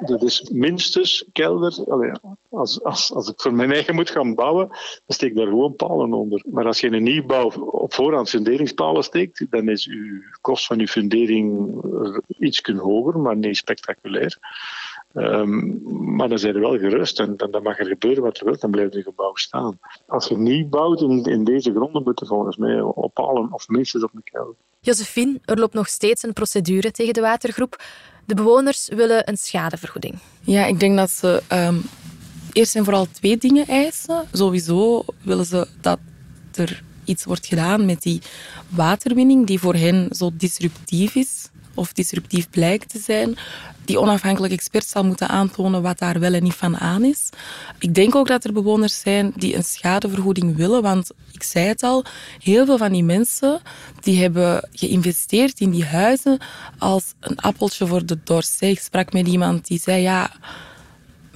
dat 0.00 0.22
is 0.22 0.50
minstens 0.52 1.24
kelder. 1.32 1.84
als, 2.50 2.82
als, 2.82 3.12
als 3.12 3.28
ik 3.28 3.40
voor 3.40 3.54
mijn 3.54 3.72
eigen 3.72 3.94
moet 3.94 4.10
gaan 4.10 4.34
bouwen, 4.34 4.68
dan 4.68 4.78
steek 5.06 5.30
ik 5.30 5.36
daar 5.36 5.46
gewoon 5.46 5.76
palen 5.76 6.12
onder. 6.12 6.42
Maar 6.50 6.66
als 6.66 6.80
je 6.80 6.92
een 6.92 7.02
nieuwbouw 7.02 7.50
op 7.70 7.94
voorhand 7.94 8.28
funderingspalen 8.28 9.04
steekt, 9.04 9.46
dan 9.50 9.68
is 9.68 9.86
uw 9.86 10.22
kost 10.40 10.66
van 10.66 10.80
uw 10.80 10.86
fundering 10.86 11.74
iets 12.38 12.62
hoger, 12.76 13.18
maar 13.18 13.36
niet 13.36 13.56
spectaculair. 13.56 14.38
Um, 15.14 15.82
maar 16.16 16.28
dan 16.28 16.38
zijn 16.38 16.54
er 16.54 16.60
wel 16.60 16.78
gerust 16.78 17.20
en 17.20 17.36
dan, 17.36 17.50
dan, 17.50 17.62
mag 17.62 17.78
er 17.78 17.86
gebeuren 17.86 18.22
wat 18.22 18.38
er 18.38 18.44
wil, 18.44 18.58
dan 18.58 18.70
blijft 18.70 18.94
een 18.94 19.02
gebouw 19.02 19.34
staan. 19.34 19.78
Als 20.06 20.28
je 20.28 20.38
nieuw 20.38 20.68
bouwt 20.68 21.00
in, 21.00 21.24
in 21.24 21.44
deze 21.44 21.70
gronden, 21.70 22.02
moet 22.02 22.20
je 22.20 22.26
volgens 22.26 22.56
mij 22.56 22.80
op 22.80 23.14
palen 23.14 23.52
of 23.52 23.68
minstens 23.68 24.02
op 24.02 24.10
een 24.14 24.22
kelder. 24.24 24.54
Josephine, 24.80 25.38
er 25.44 25.58
loopt 25.58 25.74
nog 25.74 25.88
steeds 25.88 26.22
een 26.22 26.32
procedure 26.32 26.90
tegen 26.90 27.14
de 27.14 27.20
watergroep. 27.20 27.76
De 28.26 28.34
bewoners 28.34 28.88
willen 28.88 29.28
een 29.28 29.36
schadevergoeding. 29.36 30.18
Ja, 30.40 30.66
ik 30.66 30.80
denk 30.80 30.96
dat 30.96 31.10
ze 31.10 31.42
um, 31.52 31.82
eerst 32.52 32.76
en 32.76 32.84
vooral 32.84 33.06
twee 33.12 33.36
dingen 33.36 33.66
eisen. 33.66 34.24
Sowieso 34.32 35.04
willen 35.22 35.46
ze 35.46 35.66
dat 35.80 35.98
er 36.54 36.82
iets 37.04 37.24
wordt 37.24 37.46
gedaan 37.46 37.86
met 37.86 38.02
die 38.02 38.20
waterwinning, 38.68 39.46
die 39.46 39.58
voor 39.58 39.74
hen 39.74 40.08
zo 40.10 40.30
disruptief 40.34 41.14
is 41.14 41.48
of 41.76 41.92
disruptief 41.92 42.50
blijkt 42.50 42.88
te 42.88 42.98
zijn, 42.98 43.36
die 43.84 44.00
onafhankelijke 44.00 44.56
expert 44.56 44.86
zal 44.86 45.04
moeten 45.04 45.28
aantonen 45.28 45.82
wat 45.82 45.98
daar 45.98 46.20
wel 46.20 46.34
en 46.34 46.42
niet 46.42 46.54
van 46.54 46.76
aan 46.76 47.04
is. 47.04 47.28
Ik 47.78 47.94
denk 47.94 48.14
ook 48.14 48.28
dat 48.28 48.44
er 48.44 48.52
bewoners 48.52 49.00
zijn 49.00 49.32
die 49.36 49.56
een 49.56 49.64
schadevergoeding 49.64 50.56
willen, 50.56 50.82
want 50.82 51.10
ik 51.32 51.42
zei 51.42 51.66
het 51.66 51.82
al, 51.82 52.04
heel 52.42 52.66
veel 52.66 52.78
van 52.78 52.92
die 52.92 53.04
mensen 53.04 53.60
die 54.00 54.20
hebben 54.20 54.68
geïnvesteerd 54.72 55.60
in 55.60 55.70
die 55.70 55.84
huizen 55.84 56.38
als 56.78 57.04
een 57.20 57.38
appeltje 57.38 57.86
voor 57.86 58.06
de 58.06 58.18
dorst. 58.24 58.62
Ik 58.62 58.80
sprak 58.80 59.12
met 59.12 59.26
iemand 59.26 59.66
die 59.66 59.80
zei, 59.80 60.02
ja, 60.02 60.30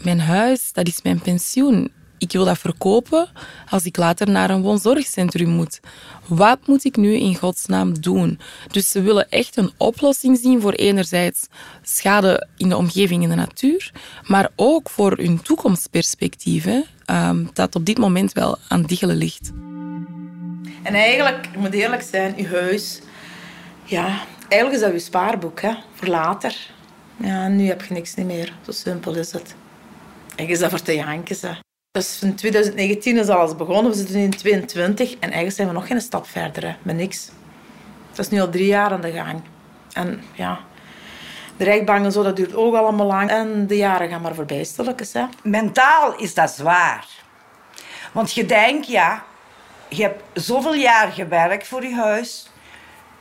mijn 0.03 0.21
huis, 0.21 0.73
dat 0.73 0.87
is 0.87 1.03
mijn 1.03 1.21
pensioen 1.21 1.91
ik 2.21 2.33
wil 2.33 2.45
dat 2.45 2.59
verkopen 2.59 3.29
als 3.69 3.85
ik 3.85 3.97
later 3.97 4.31
naar 4.31 4.51
een 4.51 4.63
woonzorgcentrum 4.63 5.49
moet. 5.49 5.81
Wat 6.27 6.59
moet 6.67 6.85
ik 6.85 6.97
nu 6.97 7.15
in 7.15 7.37
godsnaam 7.37 8.01
doen? 8.01 8.41
Dus 8.71 8.91
ze 8.91 9.03
willen 9.03 9.31
echt 9.31 9.57
een 9.57 9.71
oplossing 9.77 10.39
zien 10.39 10.61
voor 10.61 10.73
enerzijds 10.73 11.47
schade 11.83 12.47
in 12.57 12.69
de 12.69 12.77
omgeving 12.77 13.23
en 13.23 13.29
de 13.29 13.35
natuur, 13.35 13.93
maar 14.27 14.51
ook 14.57 14.91
voor 14.91 15.17
hun 15.17 15.43
toekomstperspectief, 15.43 16.65
hè, 16.65 16.81
ehm, 17.05 17.45
dat 17.53 17.75
op 17.75 17.85
dit 17.85 17.99
moment 17.99 18.33
wel 18.33 18.59
aan 18.69 18.83
diggelen 18.83 19.17
ligt. 19.17 19.51
En 20.83 20.95
eigenlijk, 20.95 21.47
ik 21.47 21.57
moet 21.57 21.73
eerlijk 21.73 22.03
zijn, 22.03 22.35
uw 22.37 22.47
huis, 22.47 23.01
ja, 23.85 24.19
eigenlijk 24.49 24.73
is 24.73 24.81
dat 24.81 24.93
uw 24.93 24.99
spaarboek 24.99 25.61
hè, 25.61 25.73
voor 25.95 26.09
later. 26.09 26.57
Ja, 27.17 27.49
nu 27.49 27.67
heb 27.67 27.83
je 27.83 27.95
niks 27.95 28.15
meer. 28.15 28.53
Zo 28.65 28.73
simpel 28.73 29.15
is 29.15 29.33
het. 29.33 29.55
En 30.37 30.49
is 30.49 30.59
dat 30.59 30.71
voor 30.71 30.83
te 30.83 30.95
janken, 30.95 31.37
hè. 31.41 31.70
Dus 31.93 32.23
in 32.23 32.35
2019 32.35 33.19
is 33.19 33.29
alles 33.29 33.57
begonnen. 33.57 33.93
We 33.93 33.99
zitten 33.99 34.17
in 34.17 34.31
2022 34.31 35.13
en 35.13 35.21
eigenlijk 35.21 35.53
zijn 35.53 35.69
we 35.69 35.75
nog 35.75 35.87
geen 35.87 36.01
stap 36.01 36.27
verder 36.27 36.79
met 36.83 36.97
niks. 36.97 37.31
Het 38.09 38.19
is 38.19 38.29
nu 38.29 38.41
al 38.41 38.51
drie 38.51 38.67
jaar 38.67 38.91
aan 38.91 39.01
de 39.01 39.13
gang. 39.13 39.43
En 39.93 40.23
ja, 40.35 40.61
de 41.57 41.65
rijkbank 41.65 42.05
en 42.05 42.13
zo, 42.13 42.23
dat 42.23 42.37
duurt 42.37 42.55
ook 42.55 42.75
allemaal 42.75 43.07
lang. 43.07 43.31
En 43.31 43.67
de 43.67 43.77
jaren 43.77 44.09
gaan 44.09 44.21
maar 44.21 44.35
voorbij, 44.35 44.65
stilletjes. 44.65 45.13
Mentaal 45.43 46.17
is 46.17 46.35
dat 46.35 46.51
zwaar. 46.51 47.07
Want 48.13 48.33
je 48.33 48.47
denkt, 48.47 48.87
ja, 48.87 49.25
je 49.89 50.03
hebt 50.03 50.23
zoveel 50.35 50.75
jaar 50.75 51.13
gewerkt 51.13 51.67
voor 51.67 51.83
je 51.83 51.95
huis. 51.95 52.51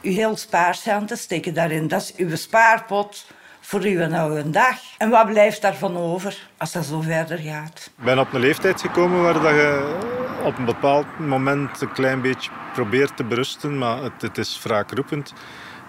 Je 0.02 0.10
heel 0.10 0.38
spaarcenten 0.38 1.18
steken 1.18 1.54
daarin. 1.54 1.88
Dat 1.88 2.02
is 2.02 2.16
uw 2.16 2.36
spaarpot 2.36 3.26
voor 3.70 3.82
uw 3.82 4.14
oude 4.14 4.50
dag. 4.50 4.78
En 4.98 5.10
wat 5.10 5.26
blijft 5.26 5.62
daarvan 5.62 5.98
over 5.98 6.48
als 6.58 6.72
dat 6.72 6.86
zo 6.86 7.02
verder 7.02 7.38
gaat? 7.38 7.92
Ik 7.98 8.04
ben 8.04 8.20
op 8.20 8.34
een 8.34 8.40
leeftijd 8.40 8.82
gekomen 8.82 9.22
waar 9.22 9.34
dat 9.34 9.54
je 9.54 9.98
op 10.44 10.58
een 10.58 10.66
bepaald 10.66 11.20
moment 11.20 11.82
een 11.82 11.92
klein 11.92 12.22
beetje 12.22 12.52
probeert 12.74 13.18
te 13.18 13.24
berusten, 13.24 13.78
maar 13.78 14.04
het, 14.04 14.22
het 14.22 14.38
is 14.38 14.60
wraakroepend 14.64 15.34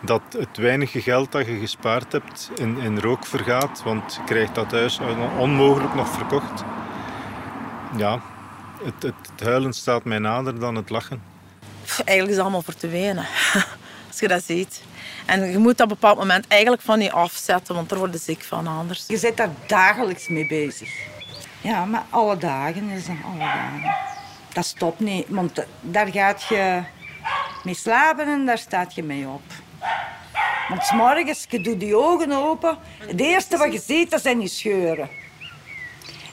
dat 0.01 0.23
het 0.39 0.57
weinige 0.57 1.01
geld 1.01 1.33
dat 1.33 1.47
je 1.47 1.59
gespaard 1.59 2.13
hebt 2.13 2.51
in, 2.55 2.79
in 2.79 2.99
rook 2.99 3.27
vergaat, 3.27 3.83
want 3.83 4.15
je 4.15 4.25
krijgt 4.25 4.55
dat 4.55 4.71
huis 4.71 5.01
onmogelijk 5.39 5.95
nog 5.95 6.09
verkocht. 6.09 6.65
Ja, 7.97 8.21
het, 8.85 9.03
het, 9.03 9.15
het 9.33 9.47
huilen 9.47 9.73
staat 9.73 10.05
mij 10.05 10.19
nader 10.19 10.59
dan 10.59 10.75
het 10.75 10.91
lachen. 10.91 11.23
Eigenlijk 11.87 12.29
is 12.29 12.35
het 12.35 12.41
allemaal 12.41 12.63
voor 12.63 12.75
te 12.75 12.89
wenen, 12.89 13.27
als 14.09 14.21
je 14.21 14.29
dat 14.29 14.45
ziet. 14.45 14.83
En 15.27 15.51
je 15.51 15.59
moet 15.59 15.79
dat 15.79 15.87
op 15.87 15.93
een 15.93 15.99
bepaald 16.01 16.19
moment 16.19 16.47
eigenlijk 16.49 16.83
van 16.83 17.01
je 17.01 17.13
afzetten, 17.13 17.75
want 17.75 17.91
er 17.91 17.99
wordt 17.99 18.21
ziek 18.21 18.43
van 18.43 18.67
anders. 18.67 19.05
Je 19.07 19.17
zit 19.17 19.37
daar 19.37 19.51
dagelijks 19.67 20.29
mee 20.29 20.47
bezig. 20.47 20.91
Ja, 21.61 21.85
maar 21.85 22.05
alle 22.11 22.37
dagen 22.37 22.89
is 22.89 23.07
dat, 23.07 23.17
alle 23.25 23.39
dagen. 23.39 23.95
Dat 24.53 24.65
stopt 24.65 25.01
niet, 25.01 25.27
want 25.29 25.65
daar 25.81 26.09
gaat 26.09 26.43
je 26.49 26.83
mee 27.65 27.75
slapen 27.75 28.27
en 28.27 28.47
daar 28.47 28.59
staat 28.59 28.95
je 28.95 29.03
mee 29.03 29.29
op. 29.29 29.43
Want 30.69 30.85
s 30.85 30.93
morgens, 30.93 31.47
je 31.49 31.61
doet 31.61 31.81
die 31.81 31.97
ogen 31.97 32.33
open, 32.33 32.79
het 32.99 33.21
eerste 33.21 33.57
wat 33.57 33.73
je 33.73 33.81
ziet, 33.81 34.11
dat 34.11 34.23
zijn 34.23 34.41
je 34.41 34.49
scheuren. 34.49 35.09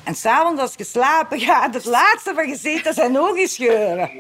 En 0.04 0.16
s'avonds 0.16 0.62
als 0.62 0.74
je 0.76 0.84
slapen 0.84 1.40
gaat, 1.40 1.74
het 1.74 1.86
laatste 1.86 2.34
wat 2.34 2.48
je 2.48 2.56
ziet, 2.56 2.84
dat 2.84 2.96
zijn 2.96 3.20
ook 3.20 3.38
je 3.38 3.48
scheuren. 3.48 4.12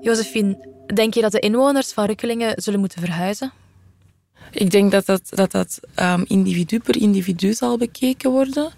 Josephine, 0.00 0.73
denk 0.94 1.14
je 1.14 1.20
dat 1.20 1.32
de 1.32 1.38
inwoners 1.38 1.92
van 1.92 2.04
Rukkelingen 2.04 2.62
zullen 2.62 2.80
moeten 2.80 3.00
verhuizen? 3.00 3.52
Ik 4.50 4.70
denk 4.70 4.90
dat 4.90 5.06
dat, 5.06 5.22
dat, 5.28 5.50
dat 5.50 5.80
um, 6.00 6.24
individu 6.26 6.78
per 6.78 6.96
individu 6.96 7.52
zal 7.52 7.78
bekeken 7.78 8.30
worden. 8.30 8.72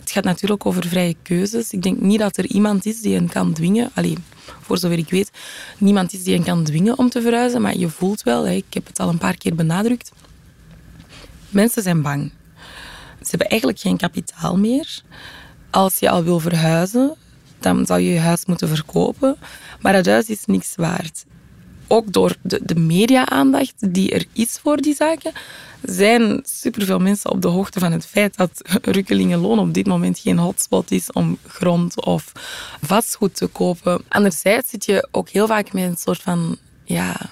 Het 0.00 0.10
gaat 0.10 0.24
natuurlijk 0.24 0.66
over 0.66 0.86
vrije 0.86 1.16
keuzes. 1.22 1.72
Ik 1.72 1.82
denk 1.82 2.00
niet 2.00 2.18
dat 2.18 2.36
er 2.36 2.46
iemand 2.46 2.86
is 2.86 3.00
die 3.00 3.14
hen 3.14 3.28
kan 3.28 3.52
dwingen. 3.52 3.90
Alleen, 3.94 4.24
voor 4.60 4.78
zover 4.78 4.98
ik 4.98 5.10
weet, 5.10 5.30
niemand 5.78 6.12
is 6.12 6.22
die 6.22 6.34
hen 6.34 6.44
kan 6.44 6.64
dwingen 6.64 6.98
om 6.98 7.10
te 7.10 7.22
verhuizen. 7.22 7.62
Maar 7.62 7.76
je 7.76 7.88
voelt 7.88 8.22
wel, 8.22 8.48
ik 8.48 8.64
heb 8.70 8.86
het 8.86 8.98
al 8.98 9.08
een 9.08 9.18
paar 9.18 9.36
keer 9.36 9.54
benadrukt, 9.54 10.12
mensen 11.48 11.82
zijn 11.82 12.02
bang. 12.02 12.32
Ze 13.20 13.28
hebben 13.30 13.48
eigenlijk 13.48 13.80
geen 13.80 13.96
kapitaal 13.96 14.58
meer. 14.58 15.02
Als 15.70 15.98
je 15.98 16.10
al 16.10 16.22
wil 16.22 16.38
verhuizen, 16.38 17.14
dan 17.62 17.86
zou 17.86 18.00
je 18.00 18.12
je 18.12 18.18
huis 18.18 18.46
moeten 18.46 18.68
verkopen. 18.68 19.36
Maar 19.80 19.94
het 19.94 20.06
huis 20.06 20.28
is 20.28 20.44
niks 20.44 20.72
waard. 20.76 21.24
Ook 21.86 22.12
door 22.12 22.36
de, 22.42 22.60
de 22.64 22.74
media-aandacht 22.74 23.92
die 23.92 24.10
er 24.10 24.24
is 24.32 24.58
voor 24.62 24.76
die 24.76 24.94
zaken, 24.94 25.32
zijn 25.82 26.40
superveel 26.44 26.98
mensen 26.98 27.30
op 27.30 27.42
de 27.42 27.48
hoogte 27.48 27.80
van 27.80 27.92
het 27.92 28.06
feit 28.06 28.36
dat 28.36 28.50
Rukkelingenloon 28.82 29.58
op 29.58 29.74
dit 29.74 29.86
moment 29.86 30.18
geen 30.18 30.38
hotspot 30.38 30.90
is 30.90 31.12
om 31.12 31.38
grond 31.46 32.04
of 32.04 32.32
vastgoed 32.82 33.36
te 33.36 33.46
kopen. 33.46 34.02
Anderzijds 34.08 34.70
zit 34.70 34.84
je 34.84 35.08
ook 35.10 35.28
heel 35.28 35.46
vaak 35.46 35.72
met 35.72 35.82
een 35.82 35.96
soort 35.96 36.22
van 36.22 36.56
ja, 36.84 37.30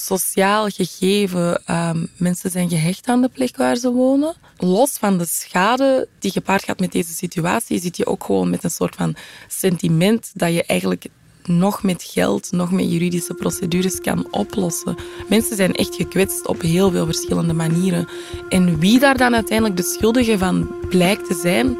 sociaal 0.00 0.68
gegeven. 0.68 1.62
Um, 1.70 2.08
mensen 2.16 2.50
zijn 2.50 2.68
gehecht 2.68 3.06
aan 3.06 3.20
de 3.20 3.28
plek 3.28 3.56
waar 3.56 3.76
ze 3.76 3.92
wonen. 3.92 4.34
Los 4.56 4.90
van 4.90 5.18
de 5.18 5.26
schade 5.26 6.08
die 6.18 6.30
gepaard 6.30 6.64
gaat 6.64 6.80
met 6.80 6.92
deze 6.92 7.12
situatie, 7.12 7.80
zit 7.80 7.96
je 7.96 8.06
ook 8.06 8.24
gewoon 8.24 8.50
met 8.50 8.64
een 8.64 8.70
soort 8.70 8.94
van 8.94 9.16
sentiment 9.48 10.30
dat 10.34 10.52
je 10.52 10.64
eigenlijk 10.64 11.06
nog 11.44 11.82
met 11.82 12.02
geld, 12.02 12.52
nog 12.52 12.70
met 12.70 12.90
juridische 12.90 13.34
procedures 13.34 14.00
kan 14.00 14.26
oplossen. 14.30 14.96
Mensen 15.28 15.56
zijn 15.56 15.74
echt 15.74 15.94
gekwetst 15.94 16.46
op 16.46 16.60
heel 16.60 16.90
veel 16.90 17.04
verschillende 17.04 17.52
manieren. 17.52 18.08
En 18.48 18.78
wie 18.78 18.98
daar 18.98 19.16
dan 19.16 19.34
uiteindelijk 19.34 19.76
de 19.76 19.94
schuldige 19.96 20.38
van 20.38 20.74
blijkt 20.88 21.26
te 21.26 21.40
zijn, 21.42 21.78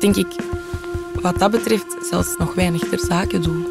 denk 0.00 0.16
ik 0.16 0.36
wat 1.20 1.38
dat 1.38 1.50
betreft 1.50 1.96
zelfs 2.10 2.36
nog 2.38 2.54
weinig 2.54 2.88
ter 2.88 3.00
zake 3.00 3.38
doet. 3.38 3.66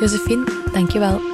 Josephine, 0.00 0.44
dankjewel. 0.72 1.33